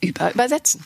[0.00, 0.84] über Übersetzen.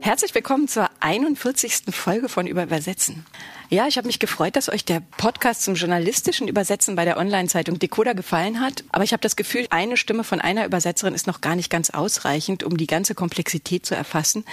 [0.00, 1.82] Herzlich willkommen zur 41.
[1.90, 3.24] Folge von Über Übersetzen.
[3.70, 7.78] Ja, ich habe mich gefreut, dass euch der Podcast zum journalistischen Übersetzen bei der Online-Zeitung
[7.78, 8.84] Decoder gefallen hat.
[8.92, 11.90] Aber ich habe das Gefühl, eine Stimme von einer Übersetzerin ist noch gar nicht ganz
[11.90, 14.44] ausreichend, um die ganze Komplexität zu erfassen.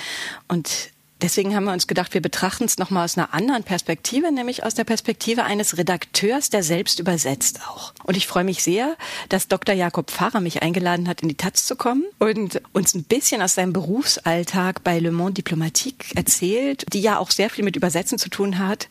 [0.48, 4.64] Und Deswegen haben wir uns gedacht, wir betrachten es nochmal aus einer anderen Perspektive, nämlich
[4.64, 7.94] aus der Perspektive eines Redakteurs, der selbst übersetzt auch.
[8.04, 8.96] Und ich freue mich sehr,
[9.30, 9.76] dass Dr.
[9.76, 13.56] Jakob Pfarrer mich eingeladen hat, in die Taz zu kommen und uns ein bisschen aus
[13.56, 18.30] seinem Berufsalltag bei Le Monde Diplomatique erzählt, die ja auch sehr viel mit Übersetzen zu
[18.30, 18.88] tun hat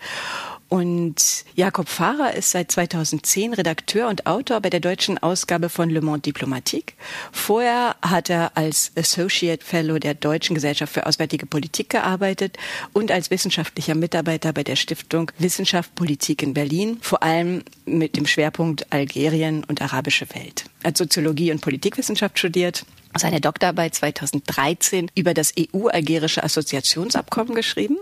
[0.70, 6.00] und Jakob Fahrer ist seit 2010 Redakteur und Autor bei der deutschen Ausgabe von Le
[6.00, 6.94] Monde Diplomatique.
[7.32, 12.56] Vorher hat er als Associate Fellow der Deutschen Gesellschaft für Auswärtige Politik gearbeitet
[12.92, 18.26] und als wissenschaftlicher Mitarbeiter bei der Stiftung Wissenschaft Politik in Berlin, vor allem mit dem
[18.26, 20.66] Schwerpunkt Algerien und arabische Welt.
[20.84, 22.86] Er hat Soziologie und Politikwissenschaft studiert
[23.18, 27.96] seine Doktorarbeit 2013 über das EU-algerische Assoziationsabkommen geschrieben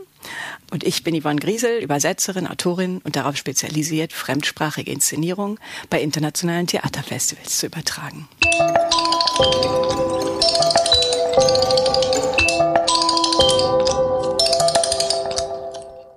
[0.70, 5.58] und ich bin Yvonne Griesel, Übersetzerin, Autorin und darauf spezialisiert, fremdsprachige Inszenierungen
[5.90, 8.28] bei internationalen Theaterfestivals zu übertragen.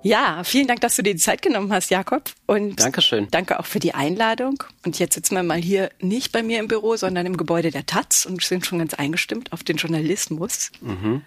[0.04, 2.24] Ja, vielen Dank, dass du dir die Zeit genommen hast, Jakob.
[2.46, 3.28] Und Dankeschön.
[3.30, 4.62] Danke auch für die Einladung.
[4.84, 7.86] Und jetzt sitzen wir mal hier nicht bei mir im Büro, sondern im Gebäude der
[7.86, 10.72] Taz und sind schon ganz eingestimmt auf den Journalismus.
[10.80, 11.22] Mhm.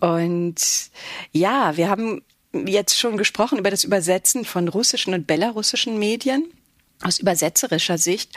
[0.00, 0.56] Und
[1.32, 6.44] ja, wir haben jetzt schon gesprochen über das Übersetzen von russischen und belarussischen Medien
[7.02, 8.32] aus übersetzerischer Sicht.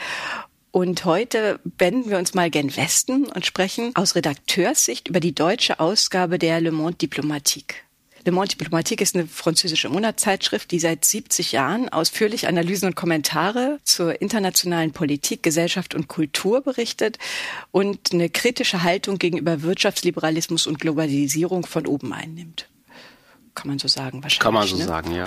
[0.72, 5.80] Und heute wenden wir uns mal gen Westen und sprechen aus Redakteurssicht über die deutsche
[5.80, 7.74] Ausgabe der Le Monde Diplomatique.
[8.30, 13.80] Le Monde Diplomatique ist eine französische Monatszeitschrift, die seit 70 Jahren ausführlich Analysen und Kommentare
[13.82, 17.18] zur internationalen Politik, Gesellschaft und Kultur berichtet
[17.72, 22.68] und eine kritische Haltung gegenüber Wirtschaftsliberalismus und Globalisierung von oben einnimmt
[23.56, 24.38] kann man so sagen wahrscheinlich.
[24.38, 24.84] Kann man so ne?
[24.84, 25.24] sagen, ja.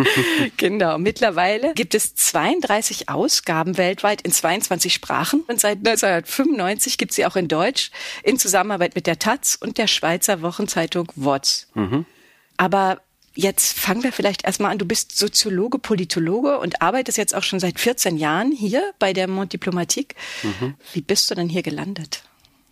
[0.56, 0.98] genau.
[0.98, 7.26] Mittlerweile gibt es 32 Ausgaben weltweit in 22 Sprachen und seit 1995 gibt es sie
[7.26, 7.90] auch in Deutsch
[8.22, 11.66] in Zusammenarbeit mit der Taz und der Schweizer Wochenzeitung WOTS.
[11.74, 12.06] Mhm.
[12.56, 13.00] Aber
[13.34, 14.78] jetzt fangen wir vielleicht erstmal an.
[14.78, 19.28] Du bist Soziologe, Politologe und arbeitest jetzt auch schon seit 14 Jahren hier bei der
[19.28, 20.14] Mont Diplomatique.
[20.42, 20.74] Mhm.
[20.92, 22.22] Wie bist du denn hier gelandet?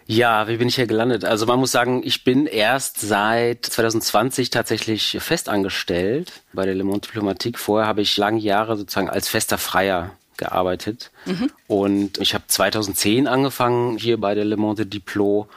[0.06, 1.24] Ja, wie bin ich hier gelandet?
[1.24, 7.06] Also man muss sagen, ich bin erst seit 2020 tatsächlich festangestellt bei der Le Monde
[7.06, 7.58] Diplomatique.
[7.58, 11.10] Vorher habe ich lange Jahre sozusagen als fester Freier gearbeitet.
[11.24, 11.50] Mhm.
[11.68, 15.48] Und ich habe 2010 angefangen hier bei der Le Monde Diplo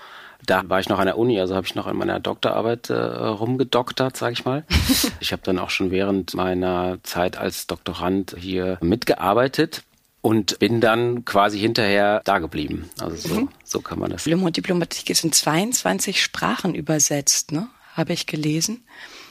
[0.47, 2.96] da war ich noch an der Uni, also habe ich noch an meiner Doktorarbeit äh,
[2.96, 4.66] rumgedoktert, sage ich mal.
[5.19, 9.84] ich habe dann auch schon während meiner Zeit als Doktorand hier mitgearbeitet
[10.22, 12.90] und bin dann quasi hinterher da geblieben.
[13.00, 13.50] Also so, mhm.
[13.63, 14.25] so kann man das.
[14.25, 17.68] Le Monde Diplomatique ist in 22 Sprachen übersetzt, ne?
[17.94, 18.84] Habe ich gelesen.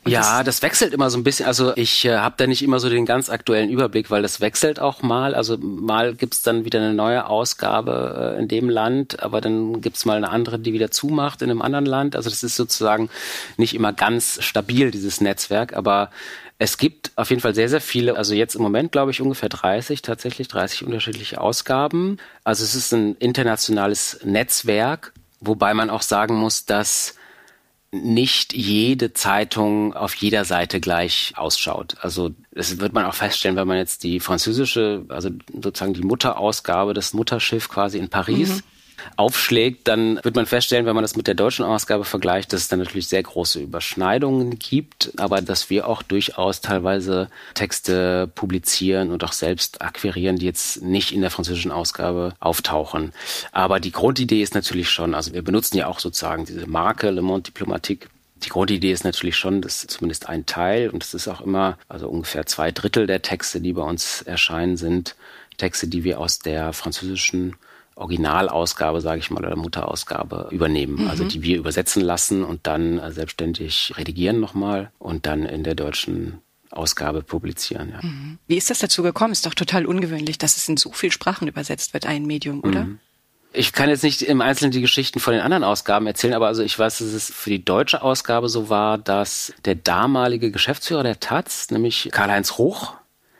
[0.06, 1.46] Und ja, das, das, wechselt immer so ein bisschen.
[1.46, 4.78] Also ich äh, habe da nicht immer so den ganz aktuellen Überblick, weil das wechselt
[4.78, 5.34] auch mal.
[5.34, 10.04] Also mal gibt's dann wieder eine neue Ausgabe äh, in dem Land, aber dann gibt's
[10.04, 12.14] mal eine andere, die wieder zumacht in einem anderen Land.
[12.14, 13.10] Also das ist sozusagen
[13.56, 15.76] nicht immer ganz stabil, dieses Netzwerk.
[15.76, 16.10] Aber
[16.58, 19.48] es gibt auf jeden Fall sehr, sehr viele, also jetzt im Moment glaube ich ungefähr
[19.48, 22.18] 30, tatsächlich 30 unterschiedliche Ausgaben.
[22.44, 27.15] Also es ist ein internationales Netzwerk, wobei man auch sagen muss, dass
[28.02, 31.96] nicht jede Zeitung auf jeder Seite gleich ausschaut.
[32.00, 36.94] Also das wird man auch feststellen, wenn man jetzt die französische, also sozusagen die Mutterausgabe,
[36.94, 38.75] das Mutterschiff quasi in Paris mhm
[39.16, 42.68] aufschlägt, dann wird man feststellen, wenn man das mit der deutschen Ausgabe vergleicht, dass es
[42.68, 49.24] dann natürlich sehr große Überschneidungen gibt, aber dass wir auch durchaus teilweise Texte publizieren und
[49.24, 53.12] auch selbst akquirieren, die jetzt nicht in der französischen Ausgabe auftauchen.
[53.52, 57.22] Aber die Grundidee ist natürlich schon, also wir benutzen ja auch sozusagen diese Marke Le
[57.22, 58.08] Monde Diplomatique
[58.44, 62.08] die Grundidee ist natürlich schon, dass zumindest ein Teil, und es ist auch immer, also
[62.08, 65.16] ungefähr zwei Drittel der Texte, die bei uns erscheinen, sind
[65.56, 67.56] Texte, die wir aus der französischen
[67.96, 71.02] Originalausgabe, sage ich mal, oder Mutterausgabe übernehmen.
[71.02, 71.08] Mhm.
[71.08, 75.74] Also die wir übersetzen lassen und dann äh, selbstständig redigieren nochmal und dann in der
[75.74, 76.38] deutschen
[76.70, 77.90] Ausgabe publizieren.
[77.90, 78.06] Ja.
[78.06, 78.38] Mhm.
[78.46, 79.32] Wie ist das dazu gekommen?
[79.32, 82.84] Ist doch total ungewöhnlich, dass es in so viel Sprachen übersetzt wird, ein Medium, oder?
[82.84, 82.98] Mhm.
[83.54, 86.62] Ich kann jetzt nicht im Einzelnen die Geschichten von den anderen Ausgaben erzählen, aber also
[86.62, 91.20] ich weiß, dass es für die deutsche Ausgabe so war, dass der damalige Geschäftsführer der
[91.20, 92.92] Taz, nämlich Karl-Heinz Ruch,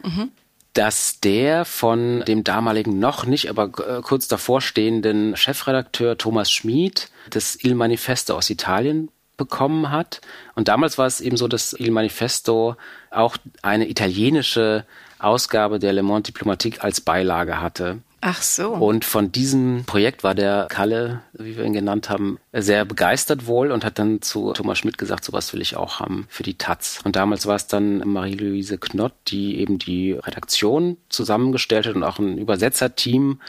[0.02, 0.30] mhm
[0.76, 7.10] dass der von dem damaligen noch nicht, aber äh, kurz davor stehenden Chefredakteur Thomas Schmid
[7.30, 9.08] das Il Manifesto aus Italien
[9.38, 10.20] bekommen hat.
[10.54, 12.76] Und damals war es eben so, dass Il Manifesto
[13.10, 14.84] auch eine italienische
[15.18, 17.98] Ausgabe der Le Monde Diplomatique als Beilage hatte.
[18.20, 18.72] Ach so.
[18.72, 23.70] Und von diesem Projekt war der Kalle, wie wir ihn genannt haben, sehr begeistert wohl
[23.70, 27.00] und hat dann zu Thomas Schmidt gesagt, sowas will ich auch haben für die Taz.
[27.04, 32.18] Und damals war es dann Marie-Louise Knott, die eben die Redaktion zusammengestellt hat und auch
[32.18, 33.40] ein Übersetzerteam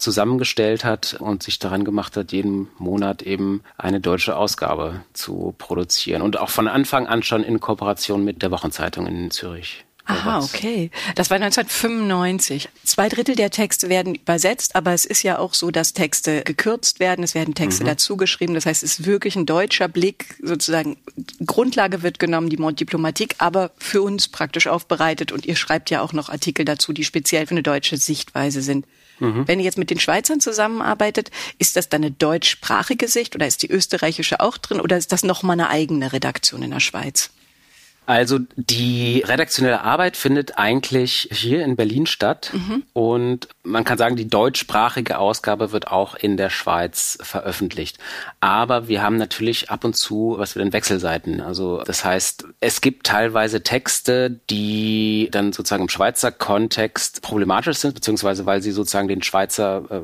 [0.00, 6.22] zusammengestellt hat und sich daran gemacht hat, jeden Monat eben eine deutsche Ausgabe zu produzieren.
[6.22, 9.84] Und auch von Anfang an schon in Kooperation mit der Wochenzeitung in Zürich.
[10.10, 10.90] Aha, okay.
[11.14, 12.68] Das war 1995.
[12.84, 17.00] Zwei Drittel der Texte werden übersetzt, aber es ist ja auch so, dass Texte gekürzt
[17.00, 17.88] werden, es werden Texte mhm.
[17.88, 18.54] dazugeschrieben.
[18.54, 20.96] Das heißt, es ist wirklich ein deutscher Blick, sozusagen
[21.46, 25.32] Grundlage wird genommen, die Mont Diplomatik, aber für uns praktisch aufbereitet.
[25.32, 28.86] Und ihr schreibt ja auch noch Artikel dazu, die speziell für eine deutsche Sichtweise sind.
[29.20, 29.46] Mhm.
[29.46, 33.62] Wenn ihr jetzt mit den Schweizern zusammenarbeitet, ist das dann eine deutschsprachige Sicht oder ist
[33.62, 37.30] die österreichische auch drin oder ist das nochmal eine eigene Redaktion in der Schweiz?
[38.10, 42.82] Also die redaktionelle Arbeit findet eigentlich hier in Berlin statt mhm.
[42.92, 47.98] und man kann sagen, die deutschsprachige Ausgabe wird auch in der Schweiz veröffentlicht.
[48.40, 51.40] Aber wir haben natürlich ab und zu, was wir denn Wechselseiten.
[51.40, 57.94] Also das heißt, es gibt teilweise Texte, die dann sozusagen im Schweizer Kontext problematisch sind,
[57.94, 60.00] beziehungsweise weil sie sozusagen den Schweizer äh,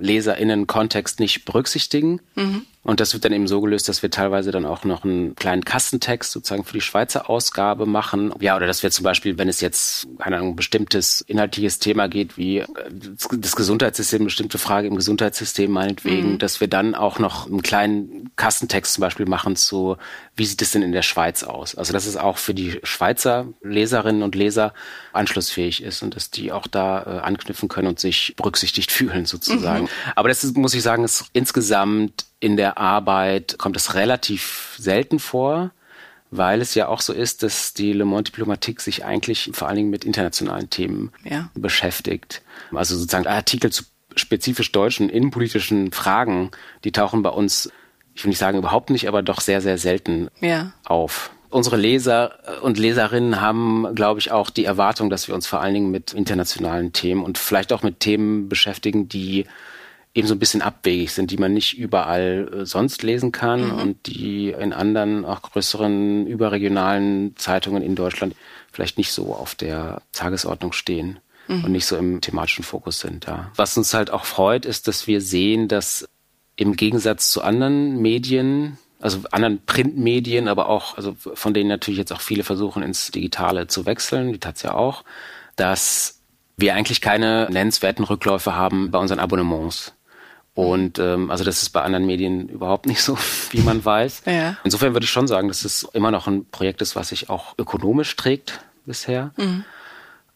[0.00, 2.20] LeserInnen-Kontext nicht berücksichtigen.
[2.34, 2.66] Mhm.
[2.88, 5.62] Und das wird dann eben so gelöst, dass wir teilweise dann auch noch einen kleinen
[5.62, 8.32] Kassentext sozusagen für die Schweizer Ausgabe machen.
[8.40, 12.08] Ja, oder dass wir zum Beispiel, wenn es jetzt, keine Ahnung, ein bestimmtes inhaltliches Thema
[12.08, 16.38] geht, wie äh, das Gesundheitssystem, bestimmte Frage im Gesundheitssystem meinetwegen, mhm.
[16.38, 19.98] dass wir dann auch noch einen kleinen Kassentext zum Beispiel machen zu,
[20.34, 21.74] wie sieht es denn in der Schweiz aus?
[21.74, 24.72] Also, dass es auch für die Schweizer Leserinnen und Leser
[25.12, 29.84] anschlussfähig ist und dass die auch da äh, anknüpfen können und sich berücksichtigt fühlen sozusagen.
[29.84, 29.90] Mhm.
[30.16, 35.18] Aber das ist, muss ich sagen, ist insgesamt in der Arbeit kommt es relativ selten
[35.18, 35.70] vor,
[36.30, 39.76] weil es ja auch so ist, dass die Le Monde Diplomatique sich eigentlich vor allen
[39.76, 41.50] Dingen mit internationalen Themen ja.
[41.54, 42.42] beschäftigt.
[42.72, 46.50] Also sozusagen Artikel zu spezifisch deutschen innenpolitischen Fragen,
[46.84, 47.70] die tauchen bei uns,
[48.14, 50.72] ich will nicht sagen überhaupt nicht, aber doch sehr, sehr selten ja.
[50.84, 51.30] auf.
[51.50, 55.72] Unsere Leser und Leserinnen haben, glaube ich, auch die Erwartung, dass wir uns vor allen
[55.72, 59.46] Dingen mit internationalen Themen und vielleicht auch mit Themen beschäftigen, die
[60.14, 63.80] eben so ein bisschen abwegig sind, die man nicht überall äh, sonst lesen kann mhm.
[63.80, 68.34] und die in anderen, auch größeren überregionalen Zeitungen in Deutschland
[68.72, 71.64] vielleicht nicht so auf der Tagesordnung stehen mhm.
[71.64, 73.50] und nicht so im thematischen Fokus sind da.
[73.56, 76.08] Was uns halt auch freut, ist, dass wir sehen, dass
[76.56, 82.12] im Gegensatz zu anderen Medien, also anderen Printmedien, aber auch, also von denen natürlich jetzt
[82.12, 85.04] auch viele versuchen, ins Digitale zu wechseln, die tat's ja auch,
[85.54, 86.20] dass
[86.56, 89.94] wir eigentlich keine nennenswerten Rückläufe haben bei unseren Abonnements.
[90.58, 93.16] Und ähm, also das ist bei anderen Medien überhaupt nicht so,
[93.52, 94.22] wie man weiß.
[94.26, 94.56] Ja.
[94.64, 97.54] Insofern würde ich schon sagen, dass es immer noch ein Projekt ist, was sich auch
[97.58, 99.30] ökonomisch trägt bisher.
[99.36, 99.64] Mhm.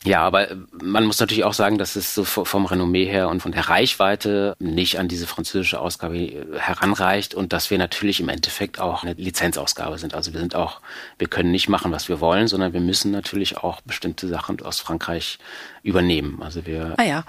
[0.04, 3.52] Ja, aber man muss natürlich auch sagen, dass es so vom Renommee her und von
[3.52, 9.04] der Reichweite nicht an diese französische Ausgabe heranreicht und dass wir natürlich im Endeffekt auch
[9.04, 10.14] eine Lizenzausgabe sind.
[10.14, 10.80] Also wir sind auch,
[11.18, 14.80] wir können nicht machen, was wir wollen, sondern wir müssen natürlich auch bestimmte Sachen aus
[14.80, 15.38] Frankreich
[15.84, 16.42] übernehmen.
[16.42, 16.94] Also wir.
[16.96, 17.24] Ah ja.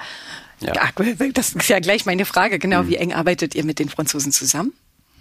[0.61, 0.73] Ja.
[1.33, 2.83] Das ist ja gleich meine Frage, genau.
[2.83, 2.87] Mhm.
[2.87, 4.73] Wie eng arbeitet ihr mit den Franzosen zusammen?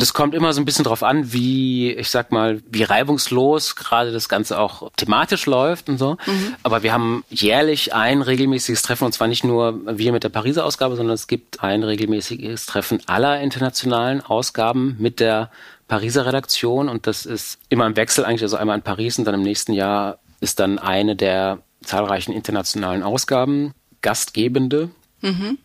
[0.03, 4.11] Das kommt immer so ein bisschen drauf an, wie, ich sag mal, wie reibungslos gerade
[4.11, 6.17] das Ganze auch thematisch läuft und so.
[6.27, 6.57] Mhm.
[6.65, 10.65] Aber wir haben jährlich ein regelmäßiges Treffen und zwar nicht nur wir mit der Pariser
[10.65, 15.53] Ausgabe, sondern es gibt ein regelmäßiges Treffen aller internationalen Ausgaben mit der
[15.87, 19.37] Pariser Redaktion und das ist immer im Wechsel eigentlich, also einmal in Paris und dann
[19.37, 24.91] im nächsten Jahr ist dann eine der zahlreichen internationalen Ausgaben Gastgebende
[25.23, 25.59] Mhm.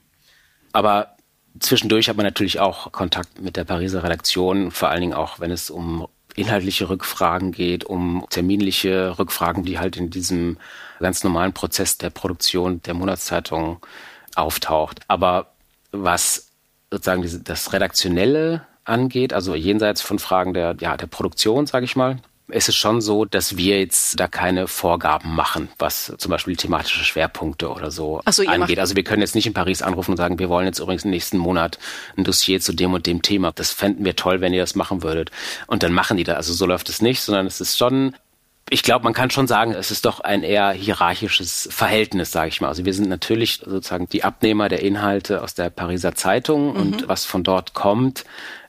[0.72, 1.17] Aber
[1.60, 5.52] zwischendurch hat man natürlich auch Kontakt mit der Pariser Redaktion, vor allen Dingen auch, wenn
[5.52, 10.58] es um inhaltliche Rückfragen geht, um terminliche Rückfragen, die halt in diesem
[11.00, 13.80] ganz normalen Prozess der Produktion der Monatszeitung
[14.36, 15.00] auftaucht.
[15.08, 15.54] Aber
[15.92, 16.50] was
[16.92, 22.18] sozusagen das Redaktionelle angeht, also jenseits von Fragen der, ja, der Produktion, sage ich mal,
[22.50, 27.04] es ist schon so, dass wir jetzt da keine Vorgaben machen, was zum Beispiel thematische
[27.04, 28.80] Schwerpunkte oder so, so angeht.
[28.80, 31.12] Also wir können jetzt nicht in Paris anrufen und sagen, wir wollen jetzt übrigens im
[31.12, 31.78] nächsten Monat
[32.16, 33.52] ein Dossier zu dem und dem Thema.
[33.52, 35.32] Das fänden wir toll, wenn ihr das machen würdet.
[35.68, 36.38] Und dann machen die das.
[36.38, 38.16] Also so läuft es nicht, sondern es ist schon
[38.70, 42.60] ich glaube, man kann schon sagen, es ist doch ein eher hierarchisches Verhältnis, sage ich
[42.60, 42.68] mal.
[42.68, 46.76] Also wir sind natürlich sozusagen die Abnehmer der Inhalte aus der Pariser Zeitung mhm.
[46.76, 48.26] und was von dort kommt,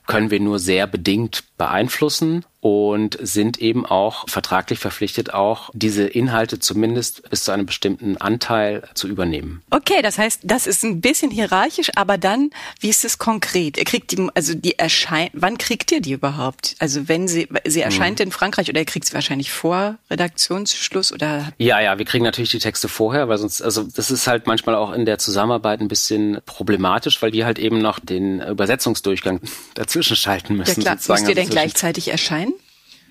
[0.07, 6.59] können wir nur sehr bedingt beeinflussen und sind eben auch vertraglich verpflichtet, auch diese Inhalte
[6.59, 9.61] zumindest bis zu einem bestimmten Anteil zu übernehmen.
[9.69, 12.49] Okay, das heißt, das ist ein bisschen hierarchisch, aber dann,
[12.81, 13.77] wie ist es konkret?
[13.77, 16.75] Ihr kriegt die, also die erscheint, wann kriegt ihr die überhaupt?
[16.79, 18.27] Also wenn sie, sie erscheint hm.
[18.27, 21.53] in Frankreich oder ihr kriegt sie wahrscheinlich vor Redaktionsschluss oder?
[21.59, 24.75] Ja, ja, wir kriegen natürlich die Texte vorher, weil sonst, also das ist halt manchmal
[24.75, 29.39] auch in der Zusammenarbeit ein bisschen problematisch, weil wir halt eben noch den Übersetzungsdurchgang
[29.75, 30.81] dazwischen schalten müssen.
[30.81, 32.53] Ja klar, müsst ihr denn also gleichzeitig erscheinen?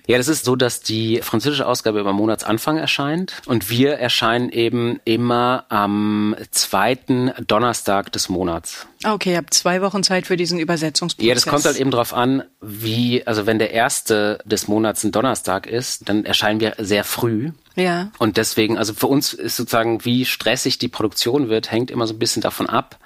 [0.09, 4.99] Ja, das ist so, dass die französische Ausgabe immer Monatsanfang erscheint und wir erscheinen eben
[5.05, 8.87] immer am zweiten Donnerstag des Monats.
[9.03, 11.27] Ah, okay, ihr habt zwei Wochen Zeit für diesen Übersetzungsprozess.
[11.27, 15.11] Ja, das kommt halt eben drauf an, wie, also wenn der erste des Monats ein
[15.11, 17.51] Donnerstag ist, dann erscheinen wir sehr früh.
[17.75, 18.11] Ja.
[18.17, 22.15] Und deswegen, also für uns ist sozusagen, wie stressig die Produktion wird, hängt immer so
[22.15, 22.97] ein bisschen davon ab,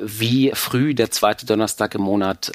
[0.00, 2.52] wie früh der zweite Donnerstag im Monat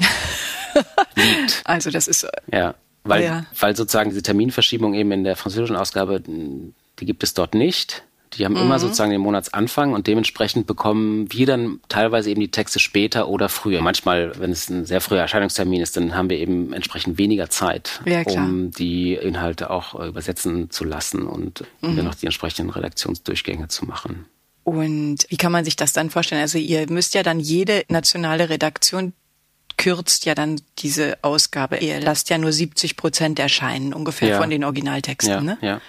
[1.16, 1.62] liegt.
[1.66, 2.76] Also das ist ja.
[3.06, 3.46] Weil, ja.
[3.60, 8.04] weil sozusagen diese Terminverschiebung eben in der französischen Ausgabe, die gibt es dort nicht.
[8.38, 8.62] Die haben mhm.
[8.62, 13.50] immer sozusagen den Monatsanfang und dementsprechend bekommen wir dann teilweise eben die Texte später oder
[13.50, 13.82] früher.
[13.82, 18.02] Manchmal, wenn es ein sehr früher Erscheinungstermin ist, dann haben wir eben entsprechend weniger Zeit,
[18.06, 21.96] ja, um die Inhalte auch äh, übersetzen zu lassen und mhm.
[21.96, 24.26] dann noch die entsprechenden Redaktionsdurchgänge zu machen.
[24.64, 26.42] Und wie kann man sich das dann vorstellen?
[26.42, 29.14] Also ihr müsst ja dann jede nationale Redaktion
[29.78, 31.78] kürzt ja dann diese Ausgabe.
[31.78, 34.40] Ihr lasst ja nur 70 Prozent erscheinen, ungefähr ja.
[34.40, 35.34] von den Originaltexten.
[35.34, 35.58] Ja, ne?
[35.62, 35.82] ja.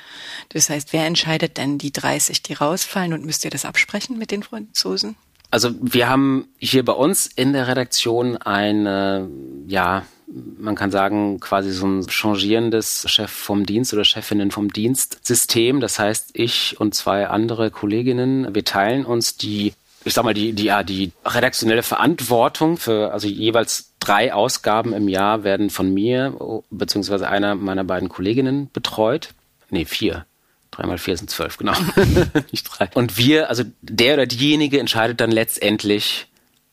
[0.49, 4.31] Das heißt, wer entscheidet denn die 30, die rausfallen und müsst ihr das absprechen mit
[4.31, 5.17] den Franzosen?
[5.51, 9.29] Also wir haben hier bei uns in der Redaktion eine,
[9.69, 15.19] ja, man kann sagen, quasi so ein changierendes Chef vom Dienst oder Chefinnen vom Dienst
[15.23, 15.81] System.
[15.81, 20.53] Das heißt, ich und zwei andere Kolleginnen, wir teilen uns die ich sag mal, die,
[20.53, 26.63] die, ja, die redaktionelle Verantwortung für, also jeweils drei Ausgaben im Jahr werden von mir,
[26.71, 29.31] beziehungsweise einer meiner beiden Kolleginnen betreut.
[29.71, 30.27] Nee, vier.
[30.71, 31.73] Drei mal vier sind zwölf, genau.
[32.53, 32.91] Nicht drei.
[32.95, 36.27] Und wir, also der oder diejenige entscheidet dann letztendlich,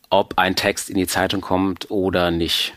[0.10, 2.74] ob ein Text in die Zeitung kommt oder nicht.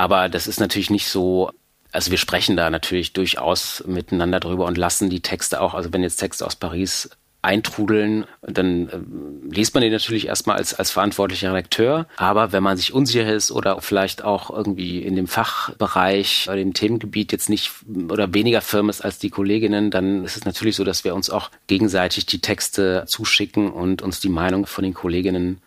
[0.00, 1.50] Aber das ist natürlich nicht so,
[1.92, 6.02] also wir sprechen da natürlich durchaus miteinander drüber und lassen die Texte auch, also wenn
[6.02, 7.10] jetzt Texte aus Paris
[7.42, 12.06] eintrudeln, dann äh, liest man den natürlich erstmal als, als verantwortlicher Redakteur.
[12.16, 16.72] Aber wenn man sich unsicher ist oder vielleicht auch irgendwie in dem Fachbereich oder dem
[16.72, 17.70] Themengebiet jetzt nicht
[18.08, 21.28] oder weniger firm ist als die Kolleginnen, dann ist es natürlich so, dass wir uns
[21.28, 25.60] auch gegenseitig die Texte zuschicken und uns die Meinung von den Kolleginnen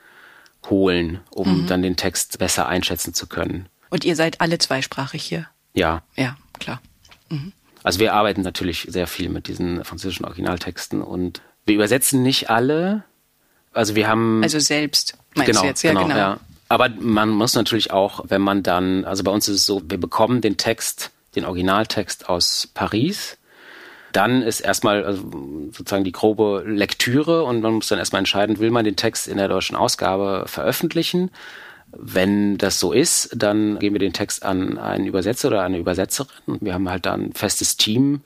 [0.72, 1.68] holen, um mhm.
[1.68, 3.68] dann den Text besser einschätzen zu können.
[3.94, 5.46] Und ihr seid alle zweisprachig hier?
[5.76, 6.02] Ja.
[6.16, 6.82] Ja, klar.
[7.30, 7.52] Mhm.
[7.84, 13.04] Also wir arbeiten natürlich sehr viel mit diesen französischen Originaltexten und wir übersetzen nicht alle.
[13.72, 14.42] Also wir haben.
[14.42, 15.84] Also selbst, meinst genau, du jetzt?
[15.84, 16.18] Ja, genau, genau.
[16.18, 16.40] Ja.
[16.70, 20.00] Aber man muss natürlich auch, wenn man dann, also bei uns ist es so, wir
[20.00, 23.38] bekommen den Text, den Originaltext aus Paris.
[24.12, 25.22] Dann ist erstmal also
[25.72, 29.38] sozusagen die grobe Lektüre und man muss dann erstmal entscheiden, will man den Text in
[29.38, 31.30] der deutschen Ausgabe veröffentlichen.
[31.98, 36.60] Wenn das so ist, dann geben wir den Text an einen Übersetzer oder eine Übersetzerin.
[36.62, 38.22] Wir haben halt da ein festes Team,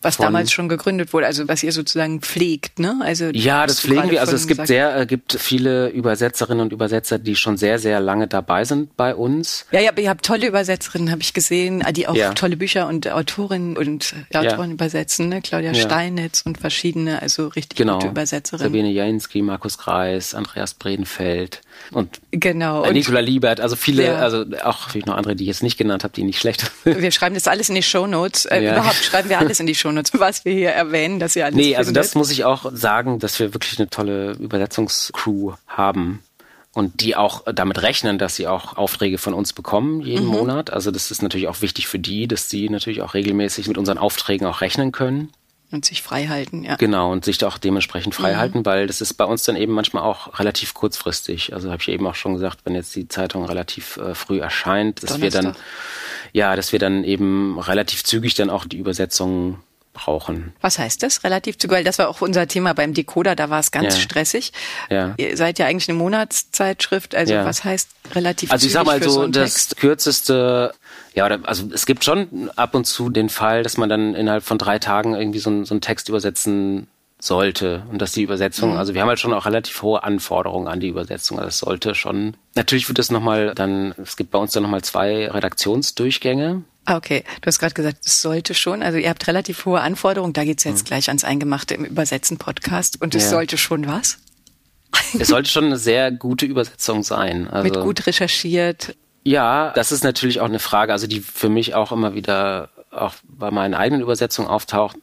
[0.00, 3.00] was von, damals schon gegründet wurde, also was ihr sozusagen pflegt, ne?
[3.02, 4.20] Also ja, das pflegen wir.
[4.20, 8.28] Also es gibt sehr, äh, gibt viele Übersetzerinnen und Übersetzer, die schon sehr, sehr lange
[8.28, 9.66] dabei sind bei uns.
[9.72, 12.32] Ja, ja, aber ihr habt tolle Übersetzerinnen, habe ich gesehen, die auch ja.
[12.34, 14.74] tolle Bücher und Autorinnen und äh, Autoren ja.
[14.74, 15.42] übersetzen, ne?
[15.42, 15.80] Claudia ja.
[15.80, 17.94] Steinitz und verschiedene, also richtig genau.
[17.94, 18.72] gute Übersetzerinnen.
[18.72, 21.60] Sabine Jainski, Markus Greis, Andreas Bredenfeld
[21.92, 22.84] und genau.
[22.84, 24.16] Äh, Nicola Liebert, also viele, ja.
[24.16, 27.00] also auch noch andere, die ich jetzt nicht genannt habe, die nicht schlecht sind.
[27.00, 28.46] Wir schreiben das alles in die Shownotes.
[28.46, 28.72] Äh, ja.
[28.74, 31.76] Überhaupt schreiben wir alles in die Shownotes, was wir hier erwähnen, dass ihr alles Nee,
[31.76, 36.22] also das muss ich auch sagen, dass wir wirklich eine tolle Übersetzungscrew haben
[36.74, 40.32] und die auch damit rechnen, dass sie auch Aufträge von uns bekommen jeden mhm.
[40.32, 40.70] Monat.
[40.70, 43.98] Also das ist natürlich auch wichtig für die, dass die natürlich auch regelmäßig mit unseren
[43.98, 45.32] Aufträgen auch rechnen können.
[45.70, 46.76] Und sich frei halten, ja.
[46.76, 48.36] Genau, und sich auch dementsprechend frei mhm.
[48.38, 51.52] halten, weil das ist bei uns dann eben manchmal auch relativ kurzfristig.
[51.52, 55.02] Also habe ich eben auch schon gesagt, wenn jetzt die Zeitung relativ äh, früh erscheint,
[55.02, 55.42] dass Donnerstag.
[55.42, 55.60] wir dann,
[56.32, 59.58] ja, dass wir dann eben relativ zügig dann auch die Übersetzung
[59.98, 60.52] brauchen.
[60.60, 61.78] Was heißt das relativ zügig?
[61.78, 64.00] Weil das war auch unser Thema beim Decoder, da war es ganz ja.
[64.00, 64.52] stressig.
[64.90, 65.14] Ja.
[65.16, 67.44] Ihr seid ja eigentlich eine Monatszeitschrift, also ja.
[67.44, 68.54] was heißt relativ also?
[68.54, 69.76] Also ich sag mal so, so das Text?
[69.76, 70.72] kürzeste,
[71.14, 74.58] ja, also es gibt schon ab und zu den Fall, dass man dann innerhalb von
[74.58, 76.86] drei Tagen irgendwie so, so einen Text übersetzen
[77.20, 78.76] sollte und dass die Übersetzung, mhm.
[78.76, 81.38] also wir haben halt schon auch relativ hohe Anforderungen an die Übersetzung.
[81.38, 84.82] Also es sollte schon, natürlich wird es nochmal dann, es gibt bei uns dann nochmal
[84.82, 86.62] zwei Redaktionsdurchgänge.
[86.88, 87.22] Ah, okay.
[87.42, 88.82] Du hast gerade gesagt, es sollte schon.
[88.82, 90.32] Also ihr habt relativ hohe Anforderungen.
[90.32, 90.86] Da geht's jetzt mhm.
[90.86, 93.02] gleich ans Eingemachte im Übersetzen-Podcast.
[93.02, 93.28] Und es ja.
[93.28, 94.18] sollte schon was?
[95.20, 97.46] Es sollte schon eine sehr gute Übersetzung sein.
[97.52, 98.96] Also Mit gut recherchiert.
[99.22, 103.12] Ja, das ist natürlich auch eine Frage, also die für mich auch immer wieder auch
[103.24, 104.96] bei meinen eigenen Übersetzungen auftaucht.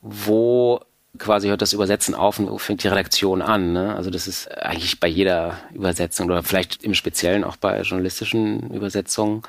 [0.00, 0.80] Wo
[1.18, 3.74] quasi hört das Übersetzen auf und wo fängt die Redaktion an?
[3.74, 3.94] Ne?
[3.94, 9.42] Also das ist eigentlich bei jeder Übersetzung oder vielleicht im Speziellen auch bei journalistischen Übersetzungen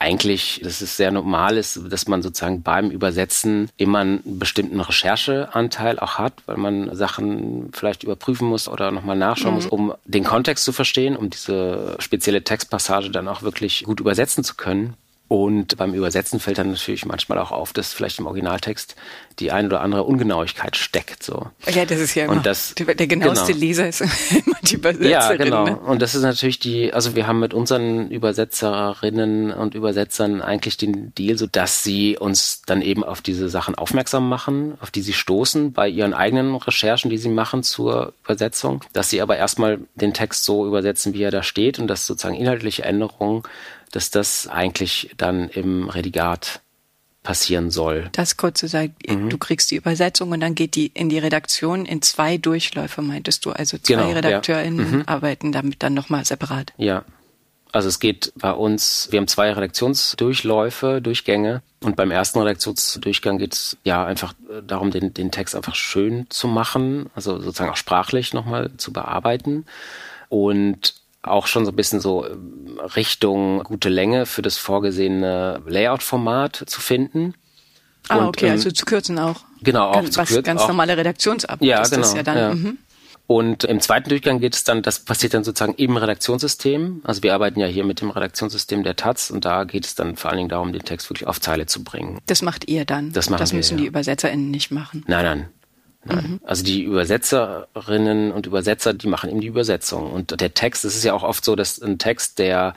[0.00, 5.98] eigentlich, dass es sehr normal ist, dass man sozusagen beim Übersetzen immer einen bestimmten Rechercheanteil
[5.98, 9.56] auch hat, weil man Sachen vielleicht überprüfen muss oder nochmal nachschauen mhm.
[9.56, 14.42] muss, um den Kontext zu verstehen, um diese spezielle Textpassage dann auch wirklich gut übersetzen
[14.42, 14.94] zu können.
[15.30, 18.96] Und beim Übersetzen fällt dann natürlich manchmal auch auf, dass vielleicht im Originaltext
[19.38, 21.22] die ein oder andere Ungenauigkeit steckt.
[21.22, 21.46] So.
[21.72, 23.60] Ja, das ist ja immer, und das, der, der genaueste genau.
[23.60, 25.08] Leser ist immer die Übersetzerin.
[25.08, 25.64] Ja, genau.
[25.66, 25.76] Ne?
[25.76, 31.14] Und das ist natürlich die, also wir haben mit unseren Übersetzerinnen und Übersetzern eigentlich den
[31.14, 35.12] Deal, so dass sie uns dann eben auf diese Sachen aufmerksam machen, auf die sie
[35.12, 40.12] stoßen bei ihren eigenen Recherchen, die sie machen zur Übersetzung, dass sie aber erstmal den
[40.12, 43.44] Text so übersetzen, wie er da steht und dass sozusagen inhaltliche Änderungen
[43.90, 46.60] dass das eigentlich dann im Redigat
[47.22, 48.08] passieren soll.
[48.12, 49.28] Das kurze sei, mhm.
[49.28, 53.44] du kriegst die Übersetzung und dann geht die in die Redaktion in zwei Durchläufe, meintest
[53.44, 53.50] du.
[53.50, 54.96] Also zwei genau, RedakteurInnen ja.
[54.98, 55.02] mhm.
[55.06, 56.72] arbeiten damit dann nochmal separat.
[56.78, 57.04] Ja.
[57.72, 61.62] Also es geht bei uns, wir haben zwei Redaktionsdurchläufe, Durchgänge.
[61.82, 64.34] Und beim ersten Redaktionsdurchgang geht es ja einfach
[64.66, 69.66] darum, den, den Text einfach schön zu machen, also sozusagen auch sprachlich nochmal zu bearbeiten.
[70.28, 76.64] Und auch schon so ein bisschen so ähm, Richtung gute Länge für das vorgesehene Layout-Format
[76.66, 77.34] zu finden.
[78.08, 79.42] Ah, und, okay, ähm, also zu kürzen auch.
[79.62, 80.42] Genau, auch ganz, zu kürzen.
[80.42, 80.68] Ganz auch.
[80.68, 82.38] normale Redaktionsarbeit ja, ist genau, das ja dann.
[82.38, 82.54] Ja.
[82.54, 82.78] Mhm.
[83.26, 87.02] Und im zweiten Durchgang geht es dann, das passiert dann sozusagen im Redaktionssystem.
[87.04, 90.16] Also wir arbeiten ja hier mit dem Redaktionssystem der Taz und da geht es dann
[90.16, 92.18] vor allen Dingen darum, den Text wirklich auf Zeile zu bringen.
[92.26, 93.12] Das macht ihr dann.
[93.12, 95.04] Das machen Das müssen wir, die UbersetzerInnen nicht machen.
[95.06, 95.48] Nein, nein.
[96.04, 96.40] Mhm.
[96.44, 100.10] Also die Übersetzerinnen und Übersetzer, die machen eben die Übersetzung.
[100.10, 102.74] Und der Text, es ist ja auch oft so, dass ein Text, der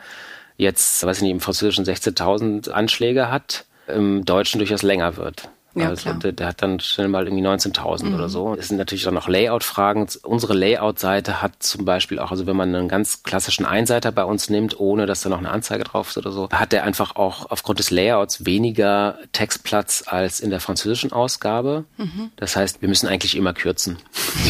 [0.58, 5.50] jetzt, weiß ich nicht, im Französischen 16.000 Anschläge hat, im Deutschen durchaus länger wird.
[5.76, 8.16] Ja, also der, der, hat dann schnell mal irgendwie 19.000 mhm.
[8.16, 8.56] oder so.
[8.58, 10.08] Es sind natürlich dann noch Layout-Fragen.
[10.22, 14.50] Unsere Layout-Seite hat zum Beispiel auch, also wenn man einen ganz klassischen Einseiter bei uns
[14.50, 17.50] nimmt, ohne dass da noch eine Anzeige drauf ist oder so, hat der einfach auch
[17.50, 21.86] aufgrund des Layouts weniger Textplatz als in der französischen Ausgabe.
[21.98, 22.32] Mhm.
[22.36, 23.98] Das heißt, wir müssen eigentlich immer kürzen.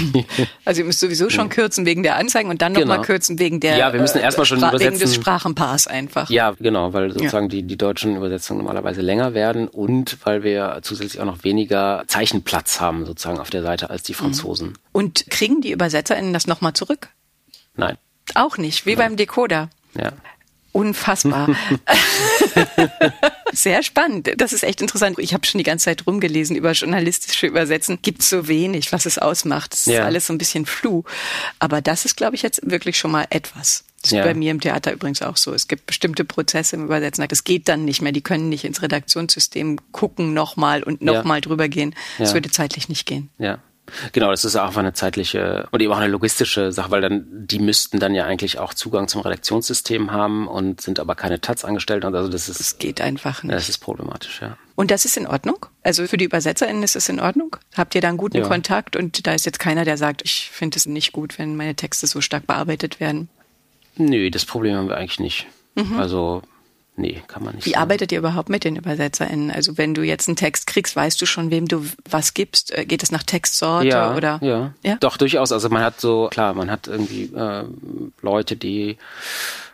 [0.66, 3.08] also ihr müsst sowieso schon kürzen wegen der Anzeigen und dann nochmal genau.
[3.08, 4.88] kürzen wegen der Ja, wir müssen äh, erstmal schon übersetzen.
[4.88, 6.30] Wegen des Sprachenpaars einfach.
[6.30, 7.50] Ja, genau, weil sozusagen ja.
[7.50, 12.04] die, die deutschen Übersetzungen normalerweise länger werden und weil wir zusätzlich zusätzlich auch noch weniger
[12.08, 14.78] Zeichenplatz haben sozusagen auf der Seite als die Franzosen.
[14.92, 17.10] Und kriegen die UbersetzerInnen das nochmal zurück?
[17.76, 17.98] Nein.
[18.36, 19.10] Auch nicht, wie Nein.
[19.10, 19.70] beim Decoder.
[19.96, 20.14] Ja.
[20.72, 21.50] Unfassbar.
[23.54, 24.32] Sehr spannend.
[24.38, 25.20] Das ist echt interessant.
[25.20, 28.00] Ich habe schon die ganze Zeit rumgelesen über journalistische Übersetzen.
[28.02, 29.76] Gibt so wenig, was es ausmacht.
[29.76, 30.00] Es ja.
[30.00, 31.04] ist alles so ein bisschen flu.
[31.60, 33.84] Aber das ist, glaube ich, jetzt wirklich schon mal etwas.
[34.04, 34.24] Das ist ja.
[34.26, 35.54] bei mir im Theater übrigens auch so.
[35.54, 37.26] Es gibt bestimmte Prozesse im Übersetzen.
[37.28, 38.12] Das geht dann nicht mehr.
[38.12, 41.42] Die können nicht ins Redaktionssystem gucken nochmal und nochmal ja.
[41.42, 41.96] drüber gehen.
[42.18, 42.34] Das ja.
[42.36, 43.30] würde zeitlich nicht gehen.
[43.38, 43.60] Ja.
[44.12, 47.60] Genau, das ist auch eine zeitliche und eben auch eine logistische Sache, weil dann die
[47.60, 52.14] müssten dann ja eigentlich auch Zugang zum Redaktionssystem haben und sind aber keine Taz-Angestellten.
[52.16, 52.60] Also das ist.
[52.60, 53.54] Das geht einfach nicht.
[53.54, 54.58] Das ist problematisch, ja.
[54.76, 55.66] Und das ist in Ordnung?
[55.84, 57.58] Also für die UbersetzerInnen ist es in Ordnung?
[57.76, 58.48] Habt ihr da einen guten ja.
[58.48, 61.76] Kontakt und da ist jetzt keiner, der sagt, ich finde es nicht gut, wenn meine
[61.76, 63.30] Texte so stark bearbeitet werden?
[63.98, 65.48] Nö, das Problem haben wir eigentlich nicht.
[65.76, 66.00] Mhm.
[66.00, 66.42] Also
[66.96, 67.66] Nee, kann man nicht.
[67.66, 67.82] Wie sagen.
[67.82, 69.50] arbeitet ihr überhaupt mit den ÜbersetzerInnen?
[69.50, 72.72] Also wenn du jetzt einen Text kriegst, weißt du schon, wem du was gibst?
[72.72, 74.40] Äh, geht es nach Textsorte ja, oder?
[74.44, 75.52] Ja, ja, doch durchaus.
[75.52, 77.64] Also man hat so, klar, man hat irgendwie äh,
[78.22, 78.98] Leute, die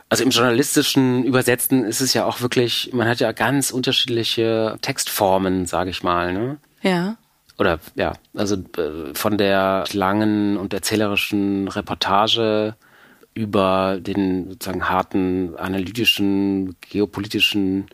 [0.07, 5.67] also im journalistischen Übersetzen ist es ja auch wirklich, man hat ja ganz unterschiedliche Textformen,
[5.67, 6.33] sage ich mal.
[6.33, 6.57] Ne?
[6.81, 7.17] Ja.
[7.59, 12.75] Oder ja, also äh, von der langen und erzählerischen Reportage
[13.39, 17.85] über den sozusagen harten analytischen, geopolitischen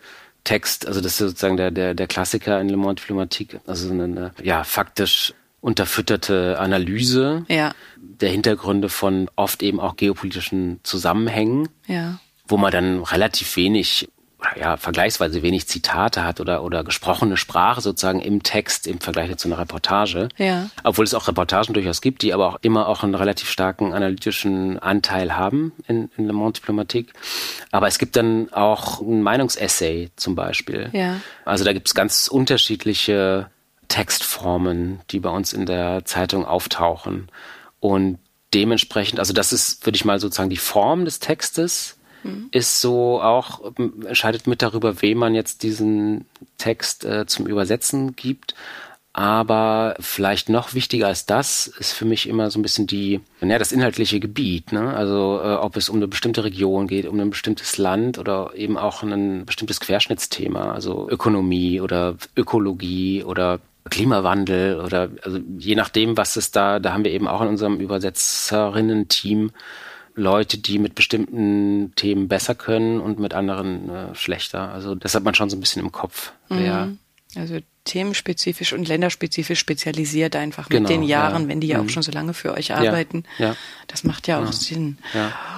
[0.43, 4.31] Text, also das ist sozusagen der, der, der Klassiker in Le Monde Diplomatique, also eine,
[4.41, 7.73] ja, faktisch unterfütterte Analyse ja.
[7.97, 12.19] der Hintergründe von oft eben auch geopolitischen Zusammenhängen, ja.
[12.47, 14.09] wo man dann relativ wenig
[14.55, 19.47] ja, vergleichsweise wenig Zitate hat oder, oder gesprochene Sprache sozusagen im Text im Vergleich zu
[19.47, 20.29] einer Reportage.
[20.37, 20.69] Ja.
[20.83, 24.79] Obwohl es auch Reportagen durchaus gibt, die aber auch immer auch einen relativ starken analytischen
[24.79, 27.13] Anteil haben in, in Le Monde Diplomatique.
[27.71, 30.89] Aber es gibt dann auch ein Meinungsessay zum Beispiel.
[30.93, 31.21] Ja.
[31.45, 33.49] Also da gibt es ganz unterschiedliche
[33.87, 37.29] Textformen, die bei uns in der Zeitung auftauchen.
[37.79, 38.19] Und
[38.53, 42.47] dementsprechend, also das ist, würde ich mal sozusagen die Form des Textes mhm.
[42.51, 46.25] ist so auch, entscheidet mit darüber, wem man jetzt diesen
[46.57, 48.55] Text äh, zum Übersetzen gibt.
[49.17, 53.57] Aber vielleicht noch wichtiger als das ist für mich immer so ein bisschen die, ja,
[53.57, 54.73] das inhaltliche Gebiet.
[54.73, 54.93] Ne?
[54.93, 58.77] Also äh, ob es um eine bestimmte Region geht, um ein bestimmtes Land oder eben
[58.77, 66.35] auch ein bestimmtes Querschnittsthema, also Ökonomie oder Ökologie oder Klimawandel oder also je nachdem, was
[66.35, 69.51] es da, da haben wir eben auch in unserem Übersetzerinnen-Team
[70.15, 74.71] Leute, die mit bestimmten Themen besser können und mit anderen äh, schlechter.
[74.71, 76.31] Also das hat man schon so ein bisschen im Kopf.
[76.49, 76.97] Mhm.
[77.35, 81.47] Also themenspezifisch und länderspezifisch spezialisiert einfach genau, mit den Jahren, ja.
[81.49, 81.85] wenn die ja mhm.
[81.85, 83.25] auch schon so lange für euch arbeiten.
[83.37, 83.55] Ja, ja.
[83.87, 84.97] Das macht ja auch Sinn.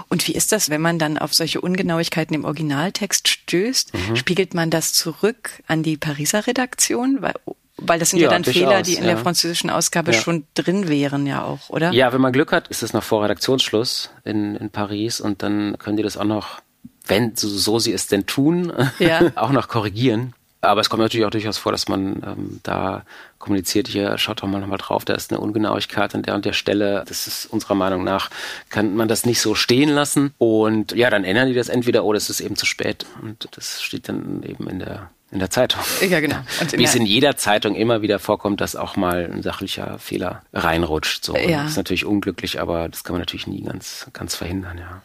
[0.10, 3.94] Und wie ist das, wenn man dann auf solche Ungenauigkeiten im Originaltext stößt?
[3.94, 4.16] Mhm.
[4.16, 7.22] Spiegelt man das zurück an die Pariser Redaktion?
[7.22, 7.36] Weil
[7.78, 9.12] weil das sind ja, ja dann Fehler, die in ja.
[9.12, 10.20] der französischen Ausgabe ja.
[10.20, 11.92] schon drin wären, ja auch, oder?
[11.92, 15.78] Ja, wenn man Glück hat, ist es noch vor Redaktionsschluss in, in Paris und dann
[15.78, 16.62] können die das auch noch,
[17.06, 18.74] wenn so, so sie es denn tun,
[19.36, 20.34] auch noch korrigieren.
[20.60, 23.04] Aber es kommt natürlich auch durchaus vor, dass man ähm, da
[23.38, 26.54] kommuniziert, hier schaut doch mal nochmal drauf, da ist eine Ungenauigkeit an der und der
[26.54, 27.06] Stelle.
[27.08, 28.32] Das ist unserer Meinung nach,
[28.70, 30.34] kann man das nicht so stehen lassen.
[30.40, 33.06] Und ja, dann ändern die das entweder oder es ist eben zu spät.
[33.22, 35.82] Und das steht dann eben in der in der Zeitung.
[36.08, 36.38] Ja, genau.
[36.72, 41.26] Wie es in jeder Zeitung immer wieder vorkommt, dass auch mal ein sachlicher Fehler reinrutscht.
[41.26, 41.36] So.
[41.36, 41.64] Ja.
[41.64, 45.02] Das ist natürlich unglücklich, aber das kann man natürlich nie ganz, ganz verhindern, ja.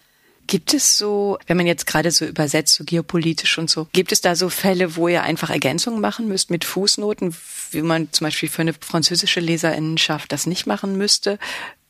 [0.49, 4.21] Gibt es so, wenn man jetzt gerade so übersetzt, so geopolitisch und so, gibt es
[4.21, 7.35] da so Fälle, wo ihr einfach Ergänzungen machen müsst mit Fußnoten,
[7.71, 11.39] wie man zum Beispiel für eine französische Leserinnenschaft das nicht machen müsste?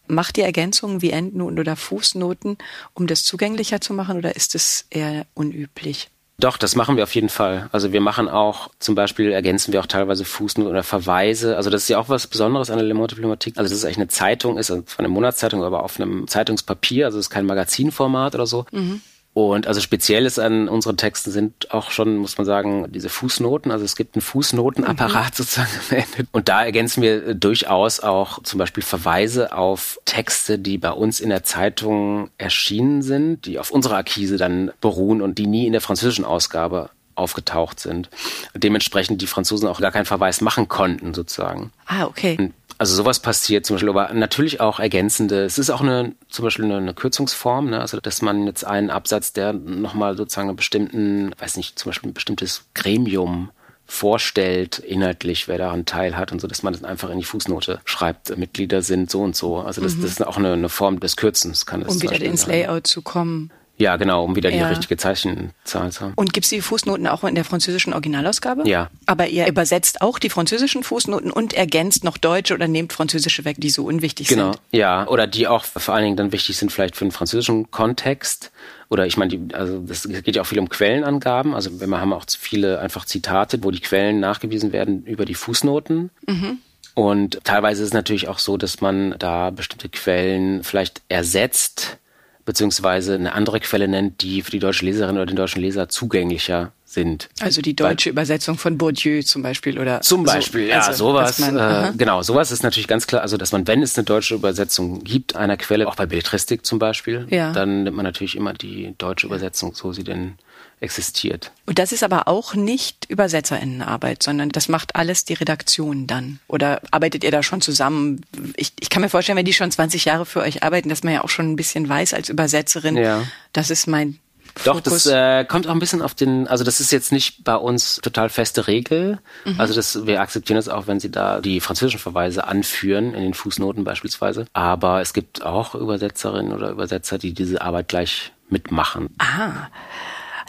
[0.06, 2.58] Macht ihr Ergänzungen wie Endnoten oder Fußnoten,
[2.94, 6.11] um das zugänglicher zu machen oder ist es eher unüblich?
[6.38, 7.68] Doch, das machen wir auf jeden Fall.
[7.72, 11.56] Also wir machen auch, zum Beispiel ergänzen wir auch teilweise Fußnoten oder Verweise.
[11.56, 13.58] Also das ist ja auch was Besonderes an der Le Monde Diplomatique.
[13.58, 17.06] Also das ist eigentlich eine Zeitung, ist also von einer Monatszeitung, aber auf einem Zeitungspapier.
[17.06, 18.64] Also es ist kein Magazinformat oder so.
[18.72, 19.02] Mhm.
[19.34, 23.72] Und also Spezielles an unseren Texten sind auch schon, muss man sagen, diese Fußnoten.
[23.72, 25.36] Also es gibt einen Fußnotenapparat mhm.
[25.36, 26.28] sozusagen am Ende.
[26.32, 31.30] Und da ergänzen wir durchaus auch zum Beispiel Verweise auf Texte, die bei uns in
[31.30, 35.80] der Zeitung erschienen sind, die auf unserer Akquise dann beruhen und die nie in der
[35.80, 38.10] französischen Ausgabe aufgetaucht sind.
[38.54, 41.70] Dementsprechend die Franzosen auch gar keinen Verweis machen konnten, sozusagen.
[41.86, 42.36] Ah, okay.
[42.38, 45.44] Und also sowas passiert zum Beispiel, aber natürlich auch ergänzende.
[45.44, 47.80] Es ist auch eine, zum Beispiel eine, eine Kürzungsform, ne?
[47.80, 52.10] also dass man jetzt einen Absatz, der nochmal sozusagen einen bestimmten, weiß nicht, zum Beispiel
[52.10, 53.52] ein bestimmtes Gremium
[53.86, 58.36] vorstellt, inhaltlich, wer daran teilhat und so, dass man das einfach in die Fußnote schreibt,
[58.36, 59.58] Mitglieder sind so und so.
[59.58, 60.02] Also das, mhm.
[60.02, 63.02] das ist auch eine, eine, Form des Kürzens, kann das Um wieder ins Layout zu
[63.02, 63.52] kommen.
[63.78, 64.58] Ja, genau, um wieder ja.
[64.58, 66.12] die richtige Zeichenzahl zu haben.
[66.14, 68.68] Und gibt es die Fußnoten auch in der französischen Originalausgabe?
[68.68, 68.90] Ja.
[69.06, 73.56] Aber ihr übersetzt auch die französischen Fußnoten und ergänzt noch deutsche oder nehmt französische weg,
[73.58, 74.52] die so unwichtig genau.
[74.52, 74.60] sind?
[74.70, 75.08] Genau, ja.
[75.08, 78.52] Oder die auch vor allen Dingen dann wichtig sind vielleicht für den französischen Kontext.
[78.88, 81.54] Oder ich meine, also das geht ja auch viel um Quellenangaben.
[81.54, 86.10] Also wir haben auch viele einfach Zitate, wo die Quellen nachgewiesen werden über die Fußnoten.
[86.26, 86.58] Mhm.
[86.94, 91.98] Und teilweise ist es natürlich auch so, dass man da bestimmte Quellen vielleicht ersetzt
[92.44, 96.72] beziehungsweise eine andere Quelle nennt, die für die deutsche Leserin oder den deutschen Leser zugänglicher
[96.84, 97.28] sind.
[97.40, 101.08] Also die deutsche Weil, Übersetzung von Bourdieu zum Beispiel oder zum Beispiel, so, ja, also,
[101.08, 101.38] sowas.
[101.38, 103.22] Man, äh, genau, sowas ist natürlich ganz klar.
[103.22, 106.78] Also dass man, wenn es eine deutsche Übersetzung gibt einer Quelle, auch bei Belletristik zum
[106.78, 107.52] Beispiel, ja.
[107.52, 110.34] dann nimmt man natürlich immer die deutsche Übersetzung, so sie denn
[110.82, 111.52] existiert.
[111.66, 116.40] Und das ist aber auch nicht Übersetzerinnenarbeit, sondern das macht alles die Redaktion dann.
[116.48, 118.22] Oder arbeitet ihr da schon zusammen?
[118.56, 121.14] Ich, ich kann mir vorstellen, wenn die schon 20 Jahre für euch arbeiten, dass man
[121.14, 123.22] ja auch schon ein bisschen weiß als Übersetzerin, ja.
[123.52, 124.18] das ist mein
[124.64, 127.56] doch, das äh, kommt auch ein bisschen auf den, also das ist jetzt nicht bei
[127.56, 129.18] uns total feste Regel.
[129.44, 129.58] Mhm.
[129.58, 133.34] Also das, wir akzeptieren das auch, wenn sie da die französischen Verweise anführen, in den
[133.34, 134.44] Fußnoten beispielsweise.
[134.52, 139.08] Aber es gibt auch Übersetzerinnen oder Übersetzer, die diese Arbeit gleich mitmachen.
[139.18, 139.68] Ah.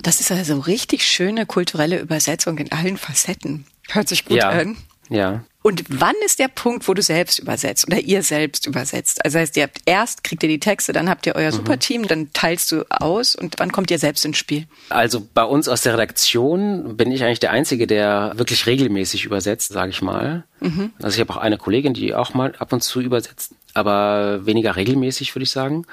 [0.03, 3.65] Das ist also richtig schöne kulturelle Übersetzung in allen Facetten.
[3.89, 4.49] Hört sich gut ja.
[4.49, 4.77] an.
[5.09, 5.43] Ja.
[5.61, 9.23] Und wann ist der Punkt, wo du selbst übersetzt oder ihr selbst übersetzt?
[9.23, 11.55] Also heißt, ihr habt erst kriegt ihr die Texte, dann habt ihr euer mhm.
[11.55, 14.65] Superteam, dann teilst du aus und wann kommt ihr selbst ins Spiel?
[14.89, 19.71] Also bei uns aus der Redaktion bin ich eigentlich der Einzige, der wirklich regelmäßig übersetzt,
[19.71, 20.43] sage ich mal.
[20.59, 20.91] Mhm.
[21.01, 24.75] Also ich habe auch eine Kollegin, die auch mal ab und zu übersetzt, aber weniger
[24.75, 25.85] regelmäßig, würde ich sagen.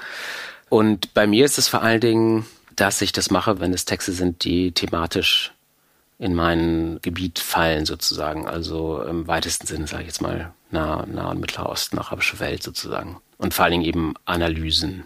[0.67, 2.45] Und bei mir ist es vor allen Dingen
[2.81, 5.53] dass ich das mache, wenn es Texte sind, die thematisch
[6.17, 8.47] in mein Gebiet fallen sozusagen.
[8.47, 12.63] Also im weitesten Sinne, sage ich jetzt mal, nah, nah und Mittlerer Osten, arabische Welt
[12.63, 13.17] sozusagen.
[13.37, 15.03] Und vor allen Dingen eben Analysen.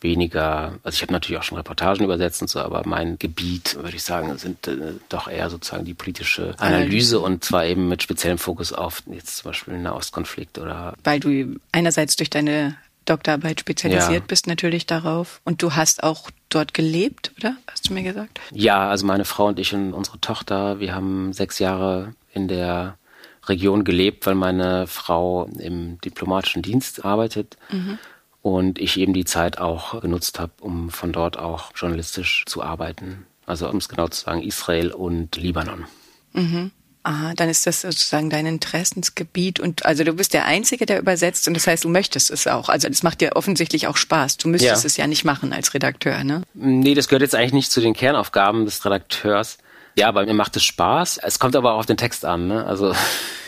[0.00, 3.94] Weniger, also ich habe natürlich auch schon Reportagen übersetzt und so, aber mein Gebiet, würde
[3.94, 8.38] ich sagen, sind äh, doch eher sozusagen die politische Analyse und zwar eben mit speziellem
[8.38, 10.94] Fokus auf jetzt zum Beispiel den Nahostkonflikt oder.
[11.04, 14.26] Weil du einerseits durch deine Doktorarbeit spezialisiert ja.
[14.26, 15.40] bist natürlich darauf.
[15.44, 17.56] Und du hast auch dort gelebt, oder?
[17.70, 18.40] Hast du mir gesagt?
[18.52, 22.98] Ja, also meine Frau und ich und unsere Tochter, wir haben sechs Jahre in der
[23.46, 27.56] Region gelebt, weil meine Frau im diplomatischen Dienst arbeitet.
[27.70, 27.98] Mhm.
[28.40, 33.26] Und ich eben die Zeit auch genutzt habe, um von dort auch journalistisch zu arbeiten.
[33.46, 35.86] Also um es genau zu sagen, Israel und Libanon.
[36.32, 36.70] Mhm.
[37.04, 41.48] Aha, dann ist das sozusagen dein Interessensgebiet und also du bist der Einzige, der übersetzt
[41.48, 42.68] und das heißt, du möchtest es auch.
[42.68, 44.36] Also das macht dir offensichtlich auch Spaß.
[44.36, 44.86] Du müsstest ja.
[44.86, 46.42] es ja nicht machen als Redakteur, ne?
[46.54, 49.58] Nee, das gehört jetzt eigentlich nicht zu den Kernaufgaben des Redakteurs.
[49.96, 51.18] Ja, bei mir macht es Spaß.
[51.18, 52.64] Es kommt aber auch auf den Text an, ne?
[52.64, 52.94] Also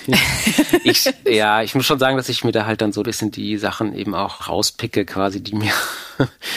[0.84, 3.30] ich, ja, ich muss schon sagen, dass ich mir da halt dann so ein bisschen
[3.30, 5.72] die Sachen eben auch rauspicke, quasi, die mir,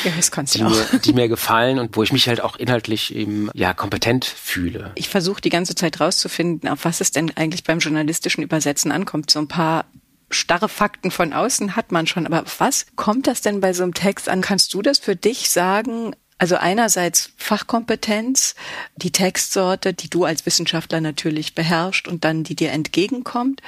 [0.04, 0.12] ja,
[0.54, 4.26] die, mir die mir gefallen und wo ich mich halt auch inhaltlich eben ja kompetent
[4.26, 4.92] fühle.
[4.96, 9.32] Ich versuche die ganze Zeit rauszufinden, auf was es denn eigentlich beim journalistischen Übersetzen ankommt.
[9.32, 9.86] So ein paar
[10.30, 13.94] starre Fakten von außen hat man schon, aber was kommt das denn bei so einem
[13.94, 14.42] Text an?
[14.42, 16.16] Kannst du das für dich sagen?
[16.38, 18.56] Also einerseits Fachkompetenz,
[18.96, 23.62] die Textsorte, die du als Wissenschaftler natürlich beherrschst und dann die dir entgegenkommt,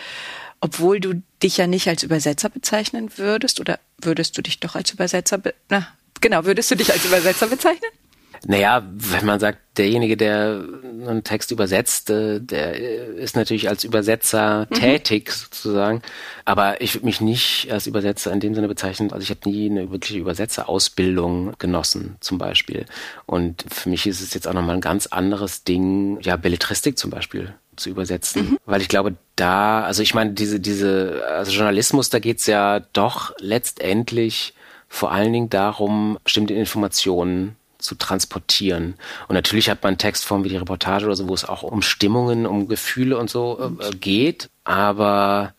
[0.62, 4.92] obwohl du dich ja nicht als Übersetzer bezeichnen würdest oder würdest du dich doch als
[4.92, 5.88] Übersetzer, na,
[6.22, 7.92] genau, würdest du dich als Übersetzer bezeichnen?
[8.46, 10.64] Naja, wenn man sagt, derjenige, der
[11.08, 14.76] einen Text übersetzt, äh, der ist natürlich als Übersetzer mhm.
[14.76, 16.02] tätig sozusagen.
[16.46, 19.12] Aber ich würde mich nicht als Übersetzer in dem Sinne bezeichnen.
[19.12, 22.86] Also ich habe nie eine wirkliche Übersetzerausbildung genossen, zum Beispiel.
[23.26, 27.10] Und für mich ist es jetzt auch nochmal ein ganz anderes Ding, ja, Belletristik zum
[27.10, 28.52] Beispiel zu übersetzen.
[28.52, 28.58] Mhm.
[28.66, 33.34] Weil ich glaube, da, also ich meine, diese, diese, also Journalismus, da geht's ja doch
[33.40, 34.54] letztendlich
[34.90, 38.96] vor allen Dingen darum, bestimmte Informationen zu transportieren.
[39.28, 42.46] Und natürlich hat man Textformen wie die Reportage oder so, wo es auch um Stimmungen,
[42.46, 44.50] um Gefühle und so äh, geht.
[44.66, 45.54] Aber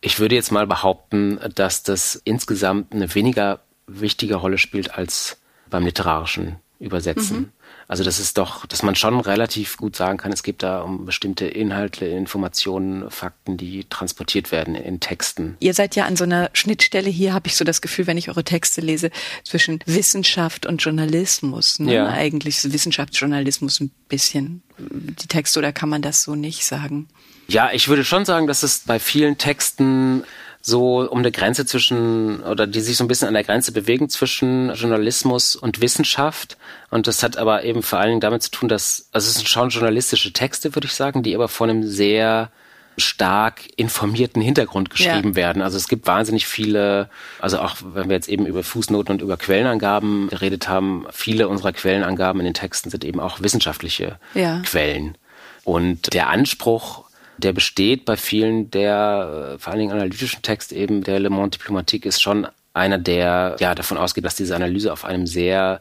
[0.00, 5.38] ich würde jetzt mal behaupten, dass das insgesamt eine weniger wichtige Rolle spielt als
[5.70, 7.38] beim literarischen Übersetzen.
[7.38, 7.52] Mhm.
[7.88, 11.06] Also das ist doch, dass man schon relativ gut sagen kann, es geht da um
[11.06, 15.56] bestimmte Inhalte, Informationen, Fakten, die transportiert werden in Texten.
[15.60, 18.28] Ihr seid ja an so einer Schnittstelle hier, habe ich so das Gefühl, wenn ich
[18.28, 19.10] eure Texte lese,
[19.44, 21.78] zwischen Wissenschaft und Journalismus.
[21.78, 21.94] Ne?
[21.94, 22.08] Ja.
[22.08, 27.08] Eigentlich ist Wissenschaftsjournalismus ein bisschen die Texte, oder kann man das so nicht sagen?
[27.48, 30.24] Ja, ich würde schon sagen, dass es bei vielen Texten
[30.68, 34.08] so um eine Grenze zwischen, oder die sich so ein bisschen an der Grenze bewegen
[34.08, 36.56] zwischen Journalismus und Wissenschaft.
[36.90, 39.48] Und das hat aber eben vor allen Dingen damit zu tun, dass, also es sind
[39.48, 42.50] schon journalistische Texte, würde ich sagen, die aber von einem sehr
[42.96, 45.36] stark informierten Hintergrund geschrieben ja.
[45.36, 45.62] werden.
[45.62, 49.36] Also es gibt wahnsinnig viele, also auch wenn wir jetzt eben über Fußnoten und über
[49.36, 54.62] Quellenangaben geredet haben, viele unserer Quellenangaben in den Texten sind eben auch wissenschaftliche ja.
[54.66, 55.16] Quellen.
[55.62, 57.05] Und der Anspruch
[57.38, 61.58] der besteht bei vielen der, äh, vor allen Dingen analytischen Text eben, der Le Monde
[61.58, 65.80] Diplomatique ist schon einer, der ja davon ausgeht, dass diese Analyse auf einem sehr